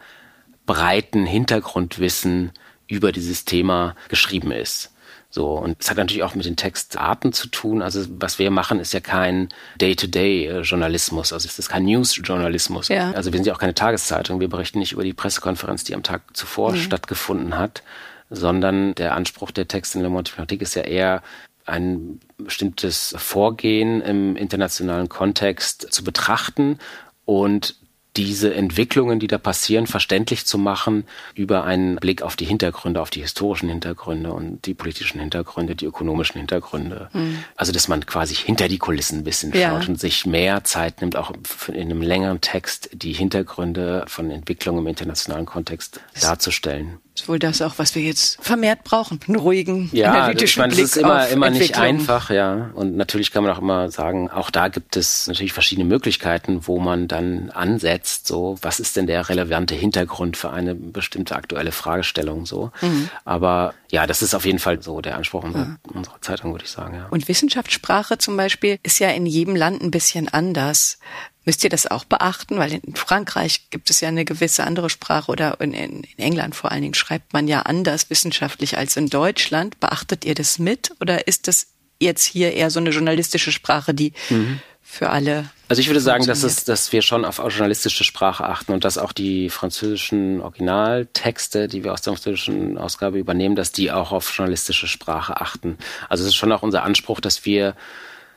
[0.66, 2.52] breiten Hintergrundwissen
[2.88, 4.92] über dieses Thema geschrieben ist.
[5.30, 7.82] So, und es hat natürlich auch mit den Textarten zu tun.
[7.82, 9.50] Also was wir machen, ist ja kein
[9.82, 11.34] Day-to-Day-Journalismus.
[11.34, 12.88] Also es ist kein News-Journalismus.
[12.88, 13.12] Ja.
[13.12, 14.40] Also wir sind ja auch keine Tageszeitung.
[14.40, 16.78] Wir berichten nicht über die Pressekonferenz, die am Tag zuvor mhm.
[16.78, 17.84] stattgefunden hat,
[18.30, 21.22] sondern der Anspruch der Texte in Monde Diplomatique ist ja eher
[21.66, 26.80] ein bestimmtes Vorgehen im internationalen Kontext zu betrachten
[27.26, 27.76] und
[28.18, 33.10] diese Entwicklungen, die da passieren, verständlich zu machen über einen Blick auf die Hintergründe, auf
[33.10, 37.10] die historischen Hintergründe und die politischen Hintergründe, die ökonomischen Hintergründe.
[37.12, 37.44] Mhm.
[37.58, 39.72] Also, dass man quasi hinter die Kulissen ein bisschen ja.
[39.72, 41.34] schaut und sich mehr Zeit nimmt, auch
[41.68, 47.62] in einem längeren Text die Hintergründe von Entwicklungen im internationalen Kontext darzustellen ist wohl das
[47.62, 49.20] auch, was wir jetzt vermehrt brauchen.
[49.28, 52.72] Einen ruhigen, ja, analytischen ich meine, Blick ist immer, immer nicht einfach, ja.
[52.74, 56.80] Und natürlich kann man auch immer sagen, auch da gibt es natürlich verschiedene Möglichkeiten, wo
[56.80, 62.46] man dann ansetzt, so, was ist denn der relevante Hintergrund für eine bestimmte aktuelle Fragestellung,
[62.46, 62.72] so.
[62.82, 63.10] Mhm.
[63.24, 65.78] Aber ja, das ist auf jeden Fall so der Anspruch unserer, ja.
[65.94, 67.08] unserer Zeitung, würde ich sagen, ja.
[67.10, 71.00] Und Wissenschaftssprache zum Beispiel ist ja in jedem Land ein bisschen anders.
[71.46, 72.58] Müsst ihr das auch beachten?
[72.58, 76.72] Weil in Frankreich gibt es ja eine gewisse andere Sprache oder in, in, England vor
[76.72, 79.80] allen Dingen schreibt man ja anders wissenschaftlich als in Deutschland.
[79.80, 81.68] Beachtet ihr das mit oder ist das
[82.00, 84.60] jetzt hier eher so eine journalistische Sprache, die mhm.
[84.82, 88.72] für alle also ich würde sagen, dass, es, dass wir schon auf journalistische Sprache achten
[88.72, 93.92] und dass auch die französischen Originaltexte, die wir aus der französischen Ausgabe übernehmen, dass die
[93.92, 95.80] auch auf journalistische Sprache achten.
[96.08, 97.76] Also es ist schon auch unser Anspruch, dass wir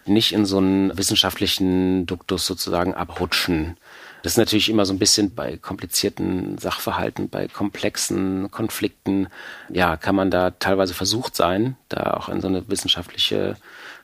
[0.09, 3.77] nicht in so einen wissenschaftlichen Duktus sozusagen abrutschen.
[4.23, 9.29] Das ist natürlich immer so ein bisschen bei komplizierten Sachverhalten, bei komplexen Konflikten,
[9.68, 13.57] ja, kann man da teilweise versucht sein, da auch in so eine wissenschaftliche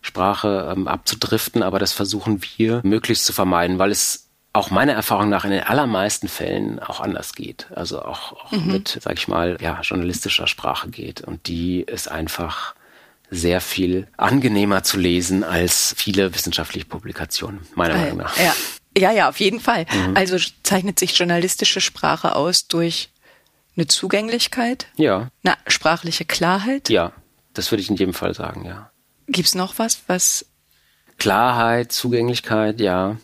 [0.02, 5.28] Sprache ähm, abzudriften, aber das versuchen wir möglichst zu vermeiden, weil es auch meiner Erfahrung
[5.28, 7.66] nach in den allermeisten Fällen auch anders geht.
[7.74, 8.72] Also auch, auch mhm.
[8.72, 11.22] mit, sag ich mal, ja, journalistischer Sprache geht.
[11.22, 12.76] Und die ist einfach
[13.34, 18.36] sehr viel angenehmer zu lesen als viele wissenschaftliche Publikationen, meiner Meinung nach.
[18.38, 18.54] Ja.
[18.96, 19.86] ja, ja, auf jeden Fall.
[19.92, 20.16] Mhm.
[20.16, 23.10] Also zeichnet sich journalistische Sprache aus durch
[23.76, 24.86] eine Zugänglichkeit?
[24.96, 25.28] Ja.
[25.42, 26.88] Eine sprachliche Klarheit?
[26.88, 27.12] Ja,
[27.54, 28.90] das würde ich in jedem Fall sagen, ja.
[29.26, 30.46] Gibt's noch was, was
[31.18, 33.16] Klarheit, Zugänglichkeit, ja.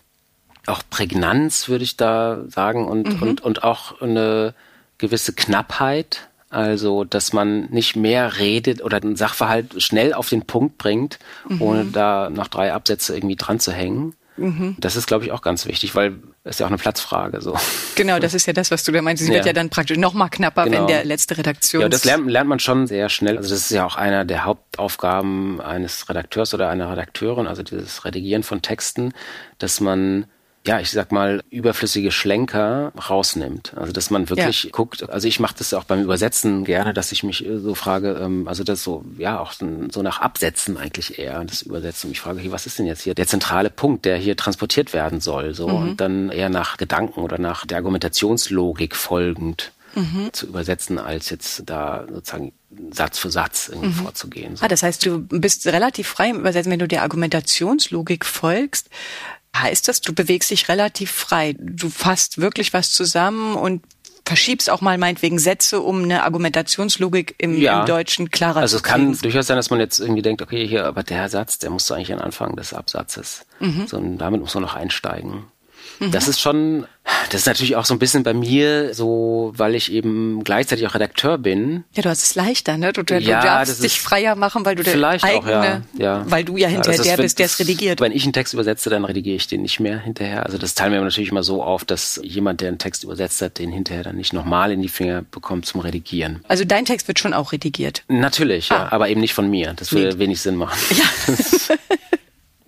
[0.66, 3.22] Auch Prägnanz würde ich da sagen und, mhm.
[3.22, 4.54] und, und auch eine
[4.98, 6.29] gewisse Knappheit.
[6.50, 11.62] Also, dass man nicht mehr redet oder den Sachverhalt schnell auf den Punkt bringt, mhm.
[11.62, 14.14] ohne da noch drei Absätze irgendwie dran zu hängen.
[14.36, 14.74] Mhm.
[14.78, 17.40] Das ist, glaube ich, auch ganz wichtig, weil es ist ja auch eine Platzfrage.
[17.40, 17.56] So.
[17.94, 19.22] Genau, das ist ja das, was du da meinst.
[19.22, 19.36] Sie ja.
[19.36, 20.78] wird ja dann praktisch noch mal knapper, genau.
[20.78, 21.82] wenn der letzte Redaktion.
[21.82, 23.36] Ja, das lernt, lernt man schon sehr schnell.
[23.36, 28.04] Also das ist ja auch einer der Hauptaufgaben eines Redakteurs oder einer Redakteurin, also dieses
[28.04, 29.12] Redigieren von Texten,
[29.58, 30.24] dass man
[30.66, 33.72] ja, ich sag mal, überflüssige Schlenker rausnimmt.
[33.76, 34.70] Also dass man wirklich ja.
[34.70, 38.46] guckt, also ich mache das auch beim Übersetzen gerne, dass ich mich so frage, ähm,
[38.46, 42.08] also das so, ja, auch so nach Absätzen eigentlich eher, das Übersetzen.
[42.08, 44.92] Und ich frage, hey, was ist denn jetzt hier der zentrale Punkt, der hier transportiert
[44.92, 45.54] werden soll?
[45.54, 45.76] So, mhm.
[45.76, 49.72] und dann eher nach Gedanken oder nach der Argumentationslogik folgend.
[49.92, 50.32] Mhm.
[50.32, 52.52] zu übersetzen, als jetzt da sozusagen
[52.92, 54.04] Satz für Satz irgendwie mhm.
[54.04, 54.54] vorzugehen.
[54.54, 54.64] So.
[54.64, 58.88] Ah, das heißt, du bist relativ frei im Übersetzen, wenn du der Argumentationslogik folgst
[59.56, 61.54] heißt das, du bewegst dich relativ frei.
[61.58, 63.82] Du fasst wirklich was zusammen und
[64.24, 67.80] verschiebst auch mal meinetwegen Sätze, um eine Argumentationslogik im, ja.
[67.80, 68.84] im Deutschen klarer also zu.
[68.84, 71.58] Also es kann durchaus sein, dass man jetzt irgendwie denkt, okay, hier, aber der Satz,
[71.58, 73.44] der muss eigentlich an Anfang des Absatzes.
[73.58, 73.86] Mhm.
[73.88, 75.44] So, und damit muss man noch einsteigen.
[76.00, 76.12] Mhm.
[76.12, 76.86] Das ist schon,
[77.30, 80.94] das ist natürlich auch so ein bisschen bei mir so, weil ich eben gleichzeitig auch
[80.94, 81.84] Redakteur bin.
[81.92, 82.92] Ja, du hast es leichter, ne?
[82.92, 86.24] Du, du, ja, darfst dich freier machen, weil du der eigene, auch, ja, ja.
[86.26, 88.00] weil du ja hinterher ja, der bist, der es redigiert.
[88.00, 90.46] Wenn ich einen Text übersetze, dann redigiere ich den nicht mehr hinterher.
[90.46, 93.58] Also das teilen wir natürlich immer so auf, dass jemand, der einen Text übersetzt hat,
[93.58, 96.42] den hinterher dann nicht nochmal in die Finger bekommt zum Redigieren.
[96.48, 98.04] Also dein Text wird schon auch redigiert?
[98.08, 98.76] Natürlich, ah.
[98.76, 99.74] ja, aber eben nicht von mir.
[99.74, 100.78] Das würde wenig Sinn machen.
[100.96, 101.34] Ja.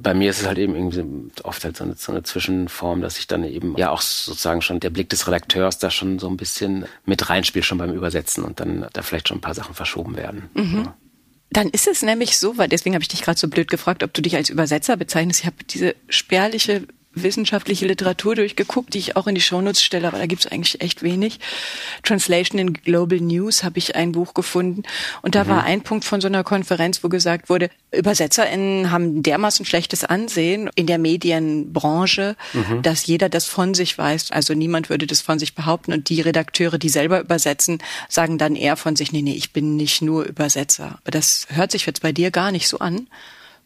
[0.02, 3.18] bei mir ist es halt eben irgendwie oft halt so eine, so eine Zwischenform, dass
[3.18, 6.36] ich dann eben ja auch sozusagen schon der Blick des Redakteurs da schon so ein
[6.36, 10.16] bisschen mit reinspielt, schon beim Übersetzen und dann da vielleicht schon ein paar Sachen verschoben
[10.16, 10.50] werden.
[10.54, 10.82] Mhm.
[10.84, 10.96] Ja.
[11.50, 14.12] Dann ist es nämlich so, weil deswegen habe ich dich gerade so blöd gefragt, ob
[14.14, 15.40] du dich als Übersetzer bezeichnest.
[15.40, 20.18] Ich habe diese spärliche wissenschaftliche Literatur durchgeguckt, die ich auch in die Shownotes stelle, aber
[20.18, 21.40] da gibt es eigentlich echt wenig.
[22.03, 24.83] Translation in Global News habe ich ein Buch gefunden
[25.22, 25.48] und da mhm.
[25.48, 30.70] war ein Punkt von so einer Konferenz, wo gesagt wurde, ÜbersetzerInnen haben dermaßen schlechtes Ansehen
[30.75, 32.83] in der Medienbranche, mhm.
[32.83, 34.31] dass jeder das von sich weiß.
[34.31, 38.57] Also niemand würde das von sich behaupten und die Redakteure, die selber übersetzen, sagen dann
[38.57, 40.98] eher von sich, nee, nee, ich bin nicht nur Übersetzer.
[41.03, 43.09] Aber das hört sich jetzt bei dir gar nicht so an,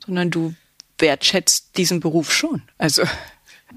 [0.04, 0.54] sondern du
[0.98, 2.62] wertschätzt diesen Beruf schon.
[2.78, 3.02] Also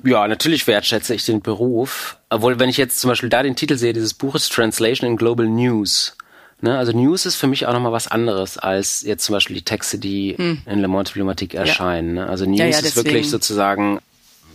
[0.04, 2.18] ja, natürlich wertschätze ich den Beruf.
[2.30, 5.48] Obwohl, wenn ich jetzt zum Beispiel da den Titel sehe, dieses Buches Translation in Global
[5.48, 6.16] News.
[6.62, 6.78] Ne?
[6.78, 9.98] Also News ist für mich auch nochmal was anderes als jetzt zum Beispiel die Texte,
[9.98, 10.62] die hm.
[10.66, 12.18] in Le Monde Diplomatique erscheinen.
[12.18, 12.26] Ja.
[12.26, 12.30] Ne?
[12.30, 14.00] Also News ja, ja, ist wirklich sozusagen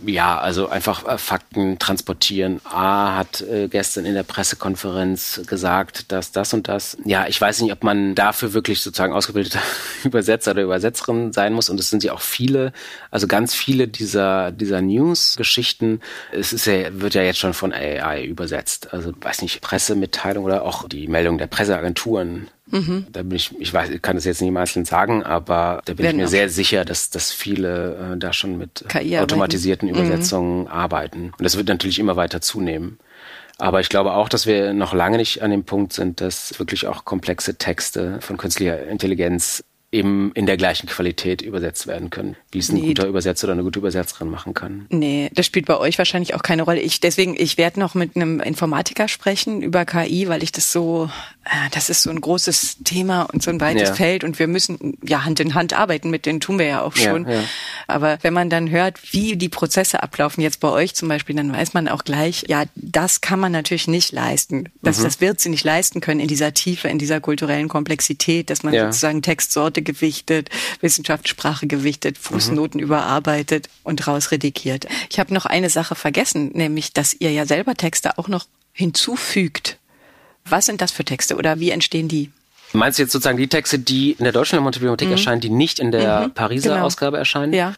[0.05, 2.61] ja, also einfach äh, Fakten transportieren.
[2.65, 6.97] A hat äh, gestern in der Pressekonferenz gesagt, dass das und das.
[7.05, 9.59] Ja, ich weiß nicht, ob man dafür wirklich sozusagen ausgebildeter
[10.03, 11.69] Übersetzer oder Übersetzerin sein muss.
[11.69, 12.73] Und es sind ja auch viele,
[13.11, 16.01] also ganz viele dieser dieser News-Geschichten.
[16.31, 18.93] Es ist ja, wird ja jetzt schon von AI übersetzt.
[18.93, 23.05] Also weiß nicht, Pressemitteilung oder auch die Meldung der Presseagenturen Mhm.
[23.11, 25.93] Da bin ich, ich weiß, ich kann das jetzt nicht im Einzelnen sagen, aber da
[25.93, 29.89] bin Werden ich mir sehr sicher, dass, dass viele äh, da schon mit KI automatisierten
[29.89, 30.03] arbeiten.
[30.03, 30.07] Mhm.
[30.07, 30.67] Übersetzungen mhm.
[30.67, 31.31] arbeiten.
[31.37, 32.99] Und das wird natürlich immer weiter zunehmen.
[33.57, 36.87] Aber ich glaube auch, dass wir noch lange nicht an dem Punkt sind, dass wirklich
[36.87, 39.63] auch komplexe Texte von künstlicher Intelligenz
[39.95, 42.87] eben in der gleichen Qualität übersetzt werden können, wie es ein nee.
[42.87, 44.87] guter Übersetzer oder eine gute Übersetzerin machen kann.
[44.89, 46.81] Nee, das spielt bei euch wahrscheinlich auch keine Rolle.
[46.81, 51.09] Ich deswegen, ich werde noch mit einem Informatiker sprechen über KI, weil ich das so,
[51.45, 53.95] äh, das ist so ein großes Thema und so ein weites ja.
[53.95, 56.95] Feld und wir müssen ja Hand in Hand arbeiten mit denen tun wir ja auch
[56.95, 57.25] schon.
[57.25, 57.43] Ja, ja.
[57.87, 61.53] Aber wenn man dann hört, wie die Prozesse ablaufen, jetzt bei euch zum Beispiel, dann
[61.53, 64.69] weiß man auch gleich, ja, das kann man natürlich nicht leisten.
[64.81, 65.03] Das, mhm.
[65.03, 68.73] das wird sie nicht leisten können in dieser Tiefe, in dieser kulturellen Komplexität, dass man
[68.73, 70.49] sozusagen Textsorte gewichtet,
[70.81, 72.85] Wissenschaftssprache gewichtet, Fußnoten mhm.
[72.85, 74.87] überarbeitet und rausredigiert.
[75.09, 79.77] Ich habe noch eine Sache vergessen, nämlich, dass ihr ja selber Texte auch noch hinzufügt.
[80.43, 82.31] Was sind das für Texte oder wie entstehen die?
[82.73, 85.13] Meinst du jetzt sozusagen die Texte, die in der deutschen Bibliothek mhm.
[85.13, 86.85] erscheinen, die nicht in der mhm, Pariser genau.
[86.85, 87.53] Ausgabe erscheinen?
[87.53, 87.73] Ja.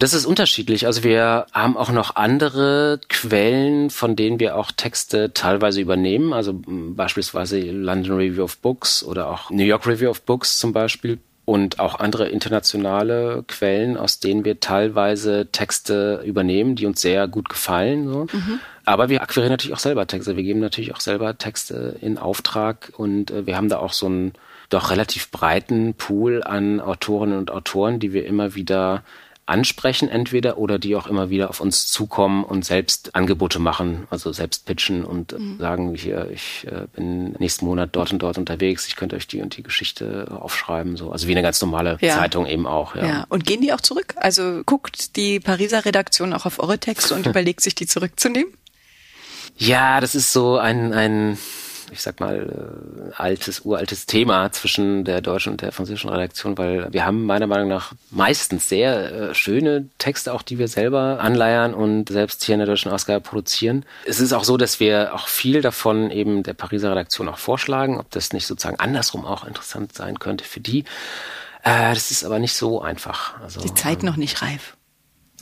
[0.00, 0.86] Das ist unterschiedlich.
[0.86, 6.32] Also wir haben auch noch andere Quellen, von denen wir auch Texte teilweise übernehmen.
[6.32, 11.18] Also beispielsweise London Review of Books oder auch New York Review of Books zum Beispiel
[11.44, 17.48] und auch andere internationale Quellen, aus denen wir teilweise Texte übernehmen, die uns sehr gut
[17.48, 18.08] gefallen.
[18.08, 18.26] So.
[18.32, 18.60] Mhm.
[18.84, 20.36] Aber wir akquirieren natürlich auch selber Texte.
[20.36, 24.08] Wir geben natürlich auch selber Texte in Auftrag und äh, wir haben da auch so
[24.08, 24.32] ein
[24.68, 29.02] doch relativ breiten Pool an Autorinnen und Autoren, die wir immer wieder
[29.50, 34.32] ansprechen entweder oder die auch immer wieder auf uns zukommen und selbst Angebote machen, also
[34.32, 35.58] selbst pitchen und mhm.
[35.58, 39.42] sagen, hier, ich äh, bin nächsten Monat dort und dort unterwegs, ich könnte euch die
[39.42, 41.10] und die Geschichte aufschreiben, so.
[41.10, 42.16] Also wie eine ganz normale ja.
[42.16, 43.06] Zeitung eben auch, ja.
[43.06, 43.26] ja.
[43.28, 44.14] Und gehen die auch zurück?
[44.16, 48.52] Also guckt die Pariser Redaktion auch auf eure Texte und überlegt sich, die zurückzunehmen?
[49.56, 51.38] Ja, das ist so ein, ein
[51.90, 56.92] ich sag mal, äh, altes, uraltes Thema zwischen der deutschen und der französischen Redaktion, weil
[56.92, 61.74] wir haben meiner Meinung nach meistens sehr äh, schöne Texte, auch die wir selber anleiern
[61.74, 63.84] und selbst hier in der deutschen Ausgabe produzieren.
[64.04, 67.98] Es ist auch so, dass wir auch viel davon eben der Pariser Redaktion auch vorschlagen,
[67.98, 70.84] ob das nicht sozusagen andersrum auch interessant sein könnte für die.
[71.62, 73.40] Äh, das ist aber nicht so einfach.
[73.40, 74.76] Also, die Zeit ähm, noch nicht reif.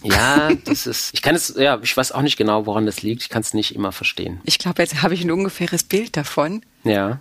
[0.02, 3.22] Ja, das ist, ich kann es, ja, ich weiß auch nicht genau, woran das liegt.
[3.22, 4.40] Ich kann es nicht immer verstehen.
[4.44, 6.64] Ich glaube, jetzt habe ich ein ungefähres Bild davon.
[6.84, 7.20] Ja.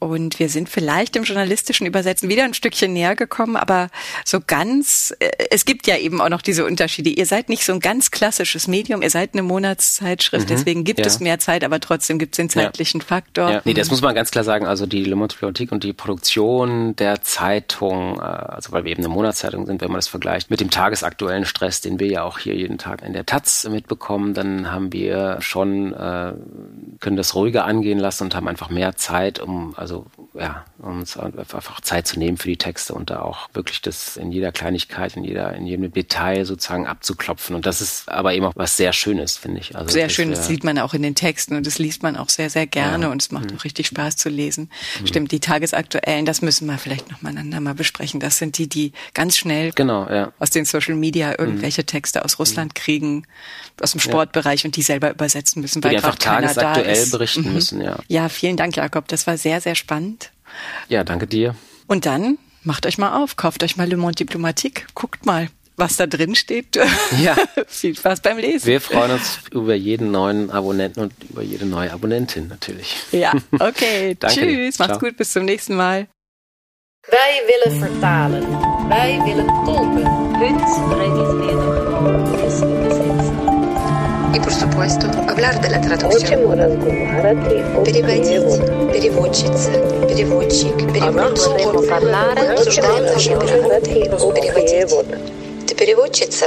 [0.00, 3.88] Und wir sind vielleicht im journalistischen Übersetzen wieder ein Stückchen näher gekommen, aber
[4.24, 7.10] so ganz, äh, es gibt ja eben auch noch diese Unterschiede.
[7.10, 11.00] Ihr seid nicht so ein ganz klassisches Medium, ihr seid eine Monatszeitschrift, mhm, deswegen gibt
[11.00, 11.06] ja.
[11.06, 13.06] es mehr Zeit, aber trotzdem gibt es den zeitlichen ja.
[13.06, 13.50] Faktor.
[13.50, 13.62] Ja.
[13.64, 14.66] Nee, das muss man ganz klar sagen.
[14.66, 19.02] Also die Le Monde Politique und die Produktion der Zeitung, äh, also weil wir eben
[19.02, 22.38] eine Monatszeitung sind, wenn man das vergleicht mit dem tagesaktuellen Stress, den wir ja auch
[22.38, 26.34] hier jeden Tag in der Taz mitbekommen, dann haben wir schon, äh,
[27.00, 31.16] können das ruhiger angehen lassen und haben einfach mehr Zeit, um also also ja, uns
[31.16, 35.16] einfach Zeit zu nehmen für die Texte und da auch wirklich das in jeder Kleinigkeit,
[35.16, 37.56] in jeder, in jedem Detail sozusagen abzuklopfen.
[37.56, 39.74] Und das ist aber eben auch was sehr Schönes, finde ich.
[39.74, 42.28] Also sehr schön, das sieht man auch in den Texten und das liest man auch
[42.28, 43.10] sehr, sehr gerne ja.
[43.10, 43.56] und es macht mhm.
[43.56, 44.70] auch richtig Spaß zu lesen.
[45.00, 45.06] Mhm.
[45.06, 48.20] Stimmt, die tagesaktuellen, das müssen wir vielleicht noch miteinander mal besprechen.
[48.20, 50.32] Das sind die, die ganz schnell genau, ja.
[50.38, 51.86] aus den Social Media irgendwelche mhm.
[51.86, 52.80] Texte aus Russland mhm.
[52.80, 53.26] kriegen,
[53.80, 57.54] aus dem Sportbereich und die selber übersetzen müssen, weil die einfach tagesaktuell berichten mhm.
[57.54, 57.96] müssen, ja.
[58.08, 59.08] Ja, vielen Dank, Jakob.
[59.08, 60.30] Das war sehr, sehr spannend.
[60.88, 61.54] Ja, danke dir.
[61.86, 65.96] Und dann macht euch mal auf, kauft euch mal Le Monde Diplomatique, guckt mal, was
[65.96, 66.78] da drin steht.
[67.22, 67.36] Ja.
[67.66, 68.66] Viel Spaß beim Lesen.
[68.66, 72.96] Wir freuen uns über jeden neuen Abonnenten und über jede neue Abonnentin natürlich.
[73.12, 74.16] Ja, okay.
[74.16, 76.06] Tschüss, macht's gut, bis zum nächsten Mal.
[77.10, 78.46] Wij willen vertalen.
[78.88, 80.04] Wij willen tolken.
[80.38, 80.58] Reden
[82.98, 83.07] wir
[84.34, 86.40] и, por supuesto, hablar de la traducción.
[87.84, 89.72] Переводить, переводчица,
[90.06, 91.52] переводчик, переводчик.
[92.50, 94.10] Обсуждаем наши грамоты.
[94.34, 95.66] Переводить.
[95.66, 96.46] Ты переводчица?